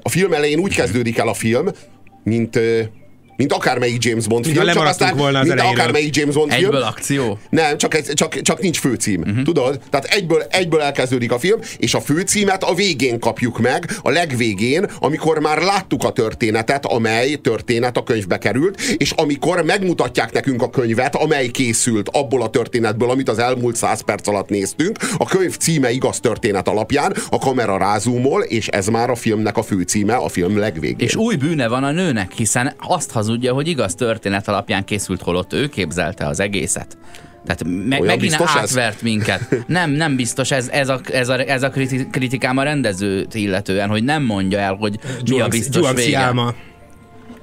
[0.02, 1.68] a film elején úgy kezdődik el a film,
[2.22, 2.58] mint
[3.40, 5.80] mint akármelyik James Bond film, csak lemaradtunk aztán, volna az mint elejéről.
[5.80, 6.64] akármelyik James Bond film.
[6.64, 7.38] Egyből akció?
[7.50, 9.20] Nem, csak, ez, csak, csak nincs főcím.
[9.20, 9.42] Uh-huh.
[9.42, 9.80] Tudod?
[9.90, 14.86] Tehát egyből, egyből elkezdődik a film, és a főcímet a végén kapjuk meg, a legvégén,
[14.98, 20.70] amikor már láttuk a történetet, amely történet a könyvbe került, és amikor megmutatják nekünk a
[20.70, 25.56] könyvet, amely készült abból a történetből, amit az elmúlt száz perc alatt néztünk, a könyv
[25.56, 30.28] címe igaz történet alapján, a kamera rázumol, és ez már a filmnek a főcíme, a
[30.28, 31.06] film legvégén.
[31.06, 35.52] És új bűne van a nőnek, hiszen azt hazudja, hogy igaz történet alapján készült, holott
[35.52, 36.98] ő képzelte az egészet.
[37.44, 38.60] Tehát me- Olyan megint biztos ez?
[38.60, 39.48] átvert minket.
[39.66, 43.88] Nem, nem biztos, ez, ez, a, ez, a, ez a kriti- kritikám a rendezőt illetően,
[43.88, 44.98] hogy nem mondja el, hogy
[45.30, 46.18] mi a biztos vége.
[46.18, 46.54] álma.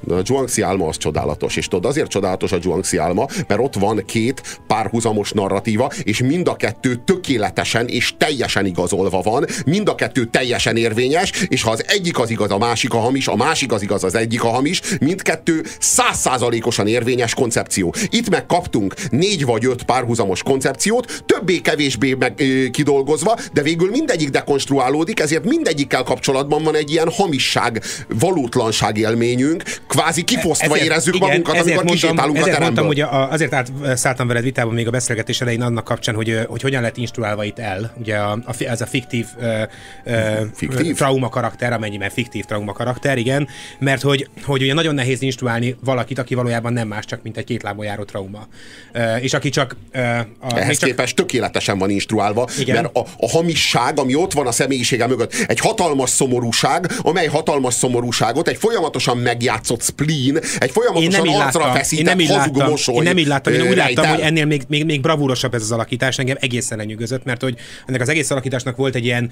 [0.10, 4.03] A Zhuangzi álma az csodálatos, és tudod, azért csodálatos a Zhuangzi álma, mert ott van
[4.05, 10.26] két párhuzamos narratíva, és mind a kettő tökéletesen és teljesen igazolva van, mind a kettő
[10.26, 13.82] teljesen érvényes, és ha az egyik az igaz, a másik a hamis, a másik az
[13.82, 17.93] igaz, az egyik a hamis, mindkettő százszázalékosan érvényes koncepció.
[18.10, 25.20] Itt megkaptunk négy vagy öt párhuzamos koncepciót, többé-kevésbé meg, ö, kidolgozva, de végül mindegyik dekonstruálódik,
[25.20, 27.82] ezért mindegyikkel kapcsolatban van egy ilyen hamisság,
[28.20, 29.64] valótlanság élményünk,
[29.98, 32.84] kvázi kifosztva érezzük magunkat, amikor mondtam, kisétálunk a ezért teremből.
[32.84, 36.62] mondtam, hogy a, azért átszálltam veled vitában még a beszélgetés elején annak kapcsán, hogy, hogy
[36.62, 37.93] hogyan lett instruálva itt el.
[38.00, 39.62] Ugye a, a, ez a fiktív, ö,
[40.54, 40.95] Fiktív?
[40.95, 43.48] trauma karakter, amennyiben fiktív trauma karakter, igen,
[43.80, 47.43] mert hogy, hogy ugye nagyon nehéz instruálni valakit, aki valójában nem más, csak mint egy
[47.43, 48.48] kétlábon járó trauma.
[48.91, 49.76] Ö, és aki csak...
[49.91, 52.76] Ö, a, Ehhez csak képest tökéletesen van instruálva, Igen.
[52.76, 57.74] mert a, a hamisság, ami ott van a személyisége mögött, egy hatalmas szomorúság, amely hatalmas
[57.74, 61.62] szomorúságot, egy folyamatosan megjátszott spleen, egy én folyamatosan nem arcra láttam.
[61.62, 62.70] Én feszített nem hazug láttam.
[62.70, 62.96] mosoly.
[62.96, 63.54] Én nem így láttam.
[63.54, 66.18] Én úgy rejt láttam, hogy ennél még, még, még bravúrosabb ez az alakítás.
[66.18, 69.32] Engem egészen lenyűgözött, mert hogy ennek az egész alakításnak volt egy ilyen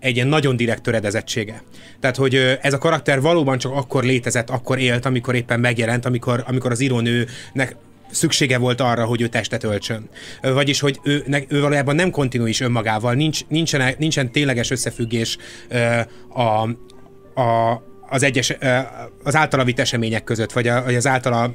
[0.00, 1.62] egy ilyen nagyon direkt töredezettsége.
[2.00, 6.44] Tehát, hogy ez a karakter valóban csak akkor létezett, akkor élt, amikor éppen megjelent, amikor,
[6.46, 7.76] amikor az írónőnek
[8.10, 10.08] szüksége volt arra, hogy ő testet öltsön.
[10.42, 15.36] Vagyis, hogy ő, ne, ő valójában nem kontinuis önmagával, nincs, nincsen, nincsen tényleges összefüggés
[15.68, 16.68] ö, a,
[17.40, 18.56] a, az egyes,
[19.22, 21.54] az általa vitt események között, vagy, a, az általa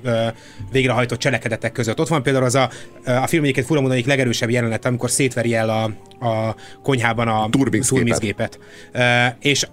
[0.71, 1.99] végrehajtott cselekedetek között.
[1.99, 2.69] Ott van például az a,
[3.05, 5.83] a film egyébként fura módon egyik legerősebb jelenet, amikor szétveri el a,
[6.27, 7.97] a konyhában a Turbinx gépet.
[7.97, 8.59] turbinxgépet.
[8.91, 9.67] Ö, És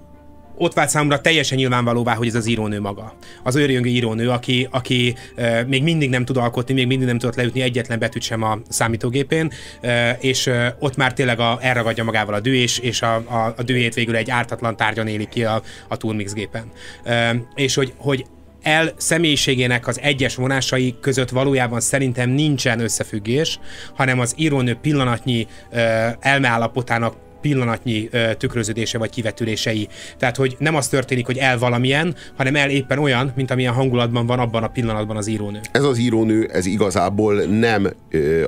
[0.57, 3.15] ott vált számomra teljesen nyilvánvalóvá, hogy ez az írónő maga.
[3.43, 7.37] Az őrjöngő írónő, aki, aki e, még mindig nem tud alkotni, még mindig nem tudott
[7.37, 12.35] leütni egyetlen betűt sem a számítógépén, e, és e, ott már tényleg a, elragadja magával
[12.35, 15.63] a dű, és, és a, a, a dühét végül egy ártatlan tárgyan éli ki a,
[15.89, 16.65] a Turmix gépen.
[17.05, 18.25] E, és hogy, hogy
[18.63, 23.59] el személyiségének az egyes vonásai között valójában szerintem nincsen összefüggés,
[23.95, 29.89] hanem az írónő pillanatnyi e, elmeállapotának pillanatnyi tükröződése vagy kivetülései.
[30.19, 34.27] Tehát, hogy nem az történik, hogy el valamilyen, hanem el éppen olyan, mint amilyen hangulatban
[34.27, 35.61] van abban a pillanatban az írónő.
[35.73, 37.93] Ez az írónő, ez igazából nem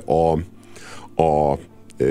[0.05, 0.39] a,
[1.23, 1.59] a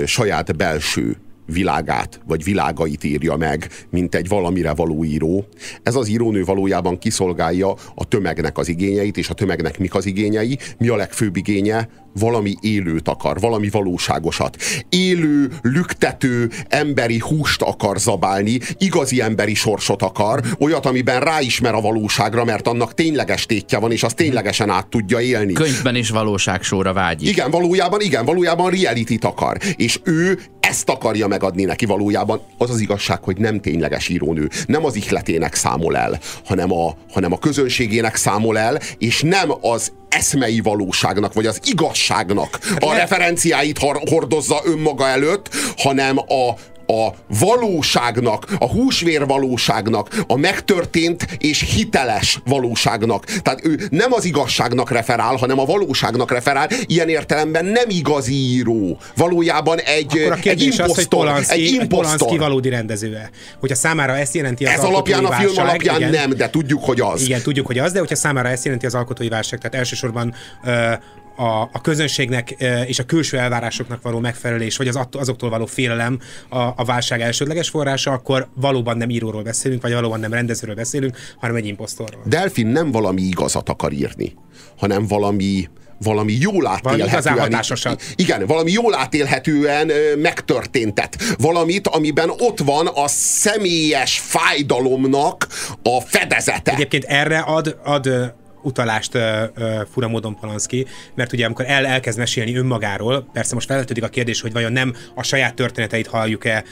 [0.05, 5.47] saját belső világát, vagy világait írja meg, mint egy valamire való író.
[5.83, 10.57] Ez az írónő valójában kiszolgálja a tömegnek az igényeit, és a tömegnek mik az igényei,
[10.77, 11.89] mi a legfőbb igénye,
[12.19, 14.57] valami élőt akar, valami valóságosat.
[14.89, 22.43] Élő, lüktető, emberi húst akar zabálni, igazi emberi sorsot akar, olyat, amiben ráismer a valóságra,
[22.43, 25.53] mert annak tényleges tétje van, és az ténylegesen át tudja élni.
[25.53, 27.29] Könyvben is valóságsóra vágyik.
[27.29, 29.57] Igen, valójában, igen, valójában reality akar.
[29.75, 30.39] És ő
[30.75, 32.41] ezt akarja megadni neki valójában.
[32.57, 34.49] Az az igazság, hogy nem tényleges írónő.
[34.65, 39.91] Nem az ihletének számol el, hanem a, hanem a közönségének számol el, és nem az
[40.09, 43.77] eszmei valóságnak, vagy az igazságnak a referenciáit
[44.09, 46.53] hordozza önmaga előtt, hanem a,
[46.87, 47.09] a
[47.39, 53.25] valóságnak, a húsvér valóságnak, a megtörtént és hiteles valóságnak.
[53.25, 56.69] Tehát ő nem az igazságnak referál, hanem a valóságnak referál.
[56.85, 58.97] Ilyen értelemben nem igazi író.
[59.15, 60.89] Valójában egy, Akkor a egy impostor.
[60.89, 61.87] Az, hogy Polanski, egy impostor.
[61.87, 63.29] Polanski valódi rendezője.
[63.59, 66.83] Hogyha számára ezt jelenti az Ez alapján a film válság, alapján igen, nem, de tudjuk,
[66.83, 67.21] hogy az.
[67.21, 70.33] Igen, tudjuk, hogy az, de hogyha számára ezt jelenti az alkotói válság, tehát elsősorban
[70.63, 70.93] uh,
[71.35, 72.51] a, a közönségnek
[72.87, 76.19] és a külső elvárásoknak való megfelelés, vagy az azoktól való félelem
[76.49, 81.17] a, a válság elsődleges forrása, akkor valóban nem íróról beszélünk, vagy valóban nem rendezőről beszélünk,
[81.39, 82.21] hanem egy imposztorról.
[82.25, 84.33] Delfin nem valami igazat akar írni,
[84.77, 85.69] hanem valami
[85.99, 87.59] valami jól átélhetően.
[88.15, 91.35] Igen, valami jól átélhetően megtörténtet.
[91.37, 95.47] Valamit, amiben ott van a személyes fájdalomnak
[95.83, 96.71] a fedezete.
[96.71, 98.33] Egyébként erre ad, ad
[98.65, 99.21] utalást uh,
[99.57, 100.85] uh, fura módon Polanski,
[101.15, 104.93] mert ugye amikor el, elkezd mesélni önmagáról, persze most felvetődik a kérdés, hogy vajon nem
[105.15, 106.63] a saját történeteit halljuk-e,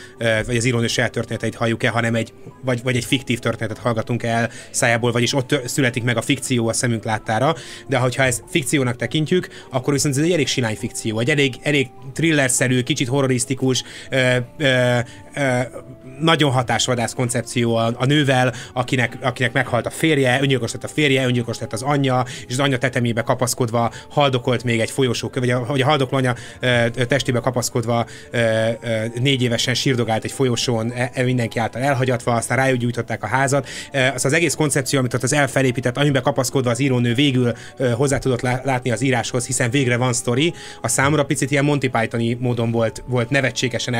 [0.45, 4.49] vagy az írónő saját történeteit halljuk-e, hanem egy, vagy, vagy egy fiktív történetet hallgatunk el
[4.71, 7.55] szájából, vagyis ott születik meg a fikció a szemünk láttára,
[7.87, 11.87] de hogyha ezt fikciónak tekintjük, akkor viszont ez egy elég silány fikció, egy elég, elég
[12.13, 14.99] thrillerszerű, kicsit horrorisztikus, uh, uh,
[16.19, 21.25] nagyon hatásvadász koncepció a, a nővel, akinek, akinek meghalt a férje, öngyilkos lett a férje,
[21.25, 25.65] öngyilkos lett az anyja, és az anyja tetemébe kapaszkodva haldokolt még egy folyosó, vagy a,
[25.65, 26.35] vagy a haldokló anya
[27.07, 28.05] testébe kapaszkodva
[29.19, 33.67] négy évesen sírdogált egy folyosón, e, e, mindenki által elhagyatva, aztán rájuk gyújtották a házat.
[34.13, 37.53] Az az egész koncepció, amit ott az elfelépített, amiben kapaszkodva az írónő végül
[37.95, 42.37] hozzá tudott látni az íráshoz, hiszen végre van sztori, a számomra picit ilyen Monty Pythoni
[42.39, 43.93] módon volt, volt nevetségesen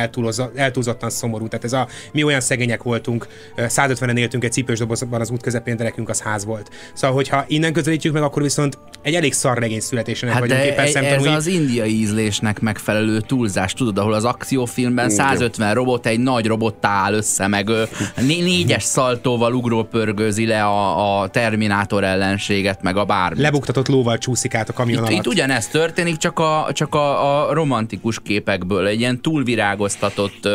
[0.54, 1.48] eltúlzottan szomorú.
[1.48, 3.26] Tehát ez a mi olyan szegények voltunk,
[3.56, 6.70] 150-en éltünk egy cipős dobozban az út közepén, de nekünk az ház volt.
[6.92, 11.04] Szóval, hogyha innen közelítjük meg, akkor viszont egy elég szar regény születésének hát vagyunk éppen
[11.04, 16.88] Ez az indiai ízlésnek megfelelő túlzás, tudod, ahol az akciófilmben 150 robot egy nagy robottá
[16.88, 17.70] áll össze, meg
[18.16, 23.42] négyes szaltóval ugrópörgőzi le a, a Terminátor ellenséget, meg a bármit.
[23.42, 25.24] Lebuktatott lóval csúszik át a kamion itt, alatt.
[25.24, 30.48] Itt ugyanezt történik, csak a, csak a, a romantikus képekből, egy ilyen túlvirágoztatott,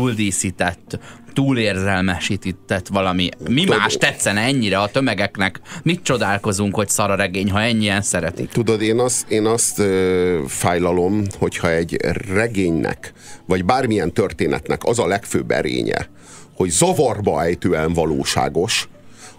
[0.00, 0.98] túldíszített,
[1.32, 3.28] túlérzelmesített valami.
[3.48, 5.60] Mi Tudod, más tetszene ennyire a tömegeknek?
[5.82, 8.48] Mit csodálkozunk, hogy szar a regény, ha ennyien szeretik?
[8.48, 11.96] Tudod, én azt, én azt ö, fájlalom, hogyha egy
[12.32, 13.12] regénynek,
[13.46, 16.08] vagy bármilyen történetnek az a legfőbb erénye,
[16.54, 18.88] hogy zavarba ejtően valóságos,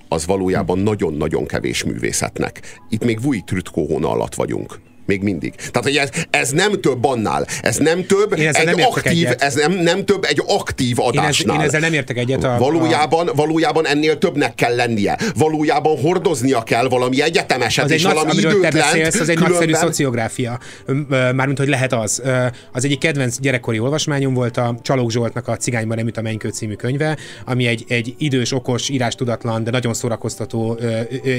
[0.08, 2.80] az valójában nagyon-nagyon kevés művészetnek.
[2.90, 4.80] Itt még Vujt Trütkó alatt vagyunk.
[5.12, 5.56] Még mindig.
[5.56, 7.46] Tehát, hogy ez, ez nem több annál.
[7.62, 11.56] Ez nem több én egy nem aktív, ez nem, nem több egy aktív adásnál.
[11.56, 12.44] Én, ez, én ezzel nem értek egyet.
[12.44, 13.34] A, valójában, a...
[13.34, 15.18] valójában ennél többnek kell lennie.
[15.36, 18.74] Valójában hordoznia kell valami egyetemeset az és nagy, valami időtlent.
[18.74, 19.50] Beszélsz, az egy különben...
[19.50, 20.60] nagyszerű szociográfia.
[21.10, 22.22] Mármint, hogy lehet az.
[22.72, 26.50] Az egyik kedvenc gyerekkori olvasmányom volt a Csalók Zsoltnak a Cigányban nem üt a Mennykő
[26.50, 30.80] című könyve, ami egy, egy idős, okos, írástudatlan, de nagyon szórakoztató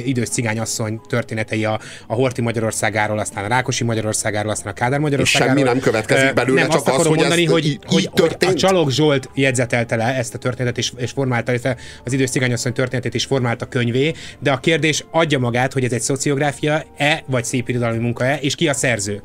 [0.04, 5.56] idős cigányasszony történetei a, a Horti Magyarországáról, aztán a Rákosi Magyarországáról, aztán a Kádár Magyarországáról.
[5.56, 8.10] És semmi nem következik belőle, nem, csak azt az, hogy mondani, hogy, így, hogy, így
[8.20, 12.30] hogy a Csalók Zsolt jegyzetelte le ezt a történetet, és, és formálta, illetve az idős
[12.30, 17.44] cigányasszony történetét is formálta könyvé, de a kérdés adja magát, hogy ez egy szociográfia-e, vagy
[17.44, 19.22] szép irodalmi munka-e, és ki a szerző.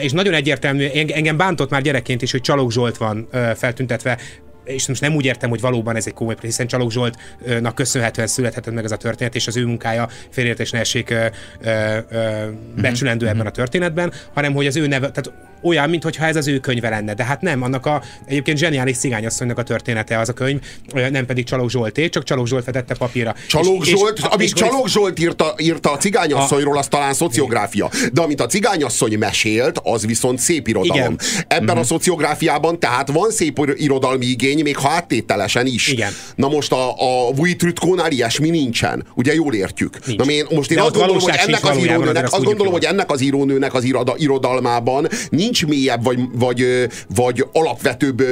[0.00, 4.18] És nagyon egyértelmű, engem bántott már gyerekként is, hogy Csalók Zsolt van feltüntetve
[4.64, 8.74] és most nem úgy értem, hogy valóban ez egy komoly, hiszen Csalók Zsoltnak köszönhetően születhetett
[8.74, 11.10] meg ez a történet, és az ő munkája félértés ne essék
[11.60, 11.98] ö,
[12.80, 15.32] becsülendő ebben a történetben, hanem hogy az ő neve, tehát
[15.64, 17.14] olyan, mintha ez az ő könyve lenne.
[17.14, 20.60] De hát nem, annak a egyébként zseniális cigányasszonynak a története az a könyv,
[21.10, 23.34] nem pedig Csalók Zsolté, csak Csalók Zsolt vetette papírra.
[23.48, 27.90] Csalók és, Zsolt, és, amit és, Csalók Zsolt írta, írta a cigányasszonyról, az talán szociográfia.
[28.12, 30.96] De amit a cigányasszony mesélt, az viszont szép irodalom.
[30.96, 31.18] Igen.
[31.48, 31.70] Ebben uh-huh.
[31.70, 31.84] a mhm.
[31.84, 35.88] szociográfiában tehát van szép irodalmi igény, még ha áttételesen is.
[35.88, 36.12] Igen.
[36.34, 39.04] Na most a, a Vujtrütkónál ilyesmi nincsen.
[39.14, 40.06] Ugye jól értjük.
[40.06, 40.18] Nincs.
[40.18, 43.20] Na én most én azt gondolom, hogy ennek az írónőnek, azt gondolom, hogy ennek az
[43.20, 43.84] írónőnek az
[44.16, 48.22] irodalmában nincs nincs mélyebb vagy, vagy, vagy alapvetőbb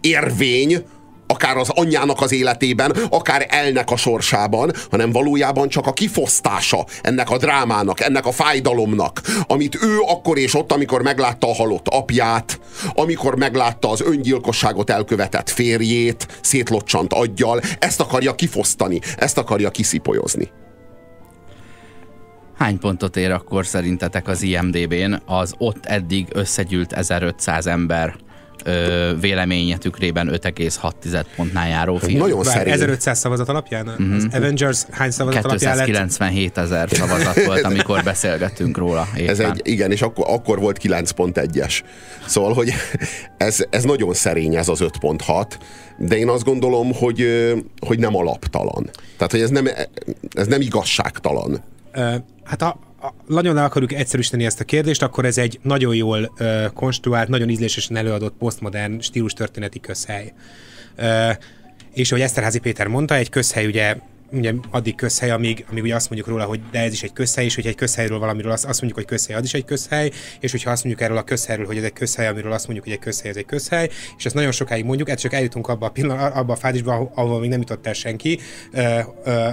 [0.00, 0.84] érvény,
[1.26, 7.30] akár az anyjának az életében, akár elnek a sorsában, hanem valójában csak a kifosztása ennek
[7.30, 12.60] a drámának, ennek a fájdalomnak, amit ő akkor és ott, amikor meglátta a halott apját,
[12.94, 20.50] amikor meglátta az öngyilkosságot elkövetett férjét, szétlocsant aggyal, ezt akarja kifosztani, ezt akarja kiszipolyozni.
[22.62, 28.14] Hány pontot ér akkor szerintetek az IMDB-n az ott eddig összegyűlt 1500 ember
[28.64, 32.18] ö, véleménye tükrében 5,6 pontnál járó film.
[32.18, 32.74] Nagyon szerint.
[32.74, 33.88] 1500 szavazat alapján?
[33.88, 34.14] Uh-huh.
[34.14, 35.86] Az Avengers hány szavazat alapján lett?
[35.86, 39.08] 297 ezer szavazat volt, amikor beszélgettünk róla.
[39.16, 39.28] Éppen.
[39.28, 41.80] Ez egy, igen, és akkor, akkor volt 9.1-es.
[42.26, 42.72] Szóval, hogy
[43.36, 45.46] ez, ez nagyon szerény ez az 5.6,
[45.98, 47.26] de én azt gondolom, hogy,
[47.86, 48.90] hogy nem alaptalan.
[49.16, 49.68] Tehát, hogy ez nem,
[50.30, 51.62] ez nem igazságtalan.
[52.44, 52.78] Hát a,
[53.26, 57.48] nagyon le akarjuk egyszerűsíteni ezt a kérdést, akkor ez egy nagyon jól uh, konstruált, nagyon
[57.48, 60.32] ízlésesen előadott posztmodern stílus történeti közhely.
[60.98, 61.30] Uh,
[61.94, 63.96] és ahogy Eszterházi Péter mondta, egy közhely ugye
[64.32, 67.44] ugye addig közhely, amíg, amíg ugye azt mondjuk róla, hogy de ez is egy közhely,
[67.44, 70.10] és hogy egy közhelyről valamiről azt, azt mondjuk, hogy közhely, az is egy közhely,
[70.40, 72.94] és hogyha azt mondjuk erről a közhelyről, hogy ez egy közhely, amiről azt mondjuk, hogy
[72.94, 73.88] egy közhely, ez egy közhely,
[74.18, 77.40] és ezt nagyon sokáig mondjuk, ez csak eljutunk abba a pillanat, abba a fázisba, ahol
[77.40, 78.38] még nem jutott el senki,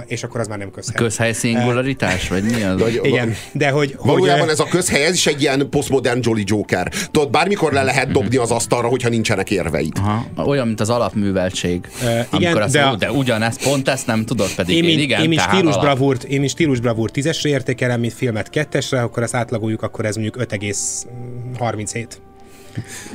[0.06, 0.96] és akkor az már nem közhely.
[0.96, 2.80] Közhely szingularitás, vagy mi az?
[2.80, 3.96] De, Igen, de hogy...
[4.02, 6.92] Valójában hogy, ez a közhely, ez is egy ilyen postmodern Jolly Joker.
[7.10, 9.92] Tudod, bármikor le lehet dobni az asztalra, hogyha nincsenek érveid.
[9.98, 10.26] Aha.
[10.36, 11.88] Olyan, mint az alapműveltség.
[12.02, 15.30] Uh, igen, azt, de, de ugyaneszt, pont ezt nem tudod, pedig én, én, igen, én
[15.30, 15.84] is tehát stílus alap.
[15.84, 20.16] bravúrt, én is stílus bravúrt tízesre értékelem, mint filmet kettesre, akkor azt átlagoljuk, akkor ez
[20.16, 22.06] mondjuk 5,37.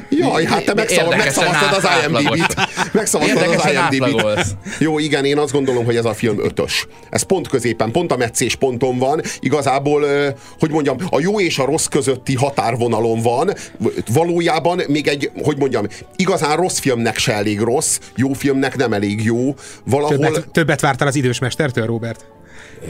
[0.09, 1.87] Jaj, hát te Érdekesen megszavaztad az.
[2.05, 2.55] IMDb-t.
[2.91, 4.45] Megszavaztad az IMDb-t.
[4.79, 6.87] Jó, igen, én azt gondolom, hogy ez a film ötös.
[7.09, 9.21] Ez pont középen, pont a meccés ponton van.
[9.39, 10.05] Igazából,
[10.59, 13.53] hogy mondjam, a jó és a rossz közötti határvonalon van.
[14.13, 15.85] Valójában még egy, hogy mondjam,
[16.15, 19.53] igazán rossz filmnek se elég rossz, jó filmnek nem elég jó.
[19.83, 22.25] Valahol Többet, többet vártál az idős mestertől, Robert?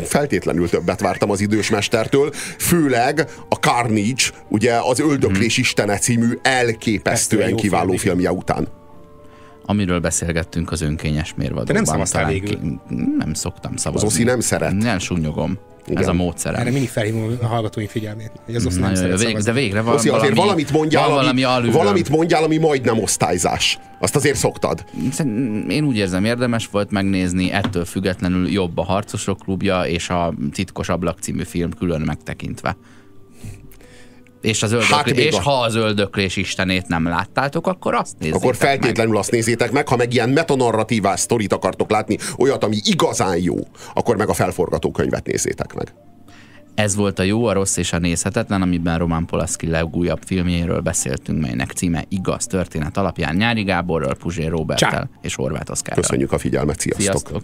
[0.03, 7.55] Feltétlenül többet vártam az idős mestertől, főleg a Carnage, ugye az Öldöklés Istene című elképesztően
[7.55, 8.67] kiváló film, filmje után.
[9.65, 11.65] Amiről beszélgettünk az önkényes mérvadóban.
[11.65, 12.79] Te nem szavaztál végül.
[13.17, 14.07] Nem szoktam szavazni.
[14.07, 14.73] Az Oszi nem szeret.
[14.73, 15.57] Nem súnyogom.
[15.87, 16.01] Igen.
[16.01, 16.59] Ez a módszerem.
[16.59, 20.09] Erre mindig felhívom a hallgatói figyelmét, hogy az Nagyon jó, vég, de végre van Oszi,
[20.09, 21.71] azért valami, valamit mondjál, van ami, valami alulről.
[21.71, 23.79] valamit mondjál, ami majdnem osztályzás.
[23.99, 24.85] Azt azért szoktad.
[25.67, 30.89] Én úgy érzem, érdemes volt megnézni, ettől függetlenül jobb a Harcosok klubja és a Titkos
[30.89, 32.77] ablak című film külön megtekintve.
[34.45, 38.41] És, az Hát még és a- ha az öldöklés istenét nem láttátok, akkor azt nézzétek
[38.41, 43.37] Akkor feltétlenül azt nézzétek meg, ha meg ilyen metanarratívás sztorit akartok látni, olyat, ami igazán
[43.37, 43.55] jó,
[43.93, 45.93] akkor meg a felforgatókönyvet nézzétek meg.
[45.95, 46.03] meg.
[46.75, 51.41] Ez volt a jó, a rossz és a nézhetetlen, amiben Roman Polanski legújabb filmjéről beszéltünk,
[51.41, 55.07] melynek címe Igaz történet alapján Nyári Gáborral, Puzsér Roberttel Csá.
[55.21, 56.01] és Horváth Oszkárral.
[56.03, 57.03] Köszönjük a figyelmet, sziasztok!
[57.03, 57.43] Sziasztok!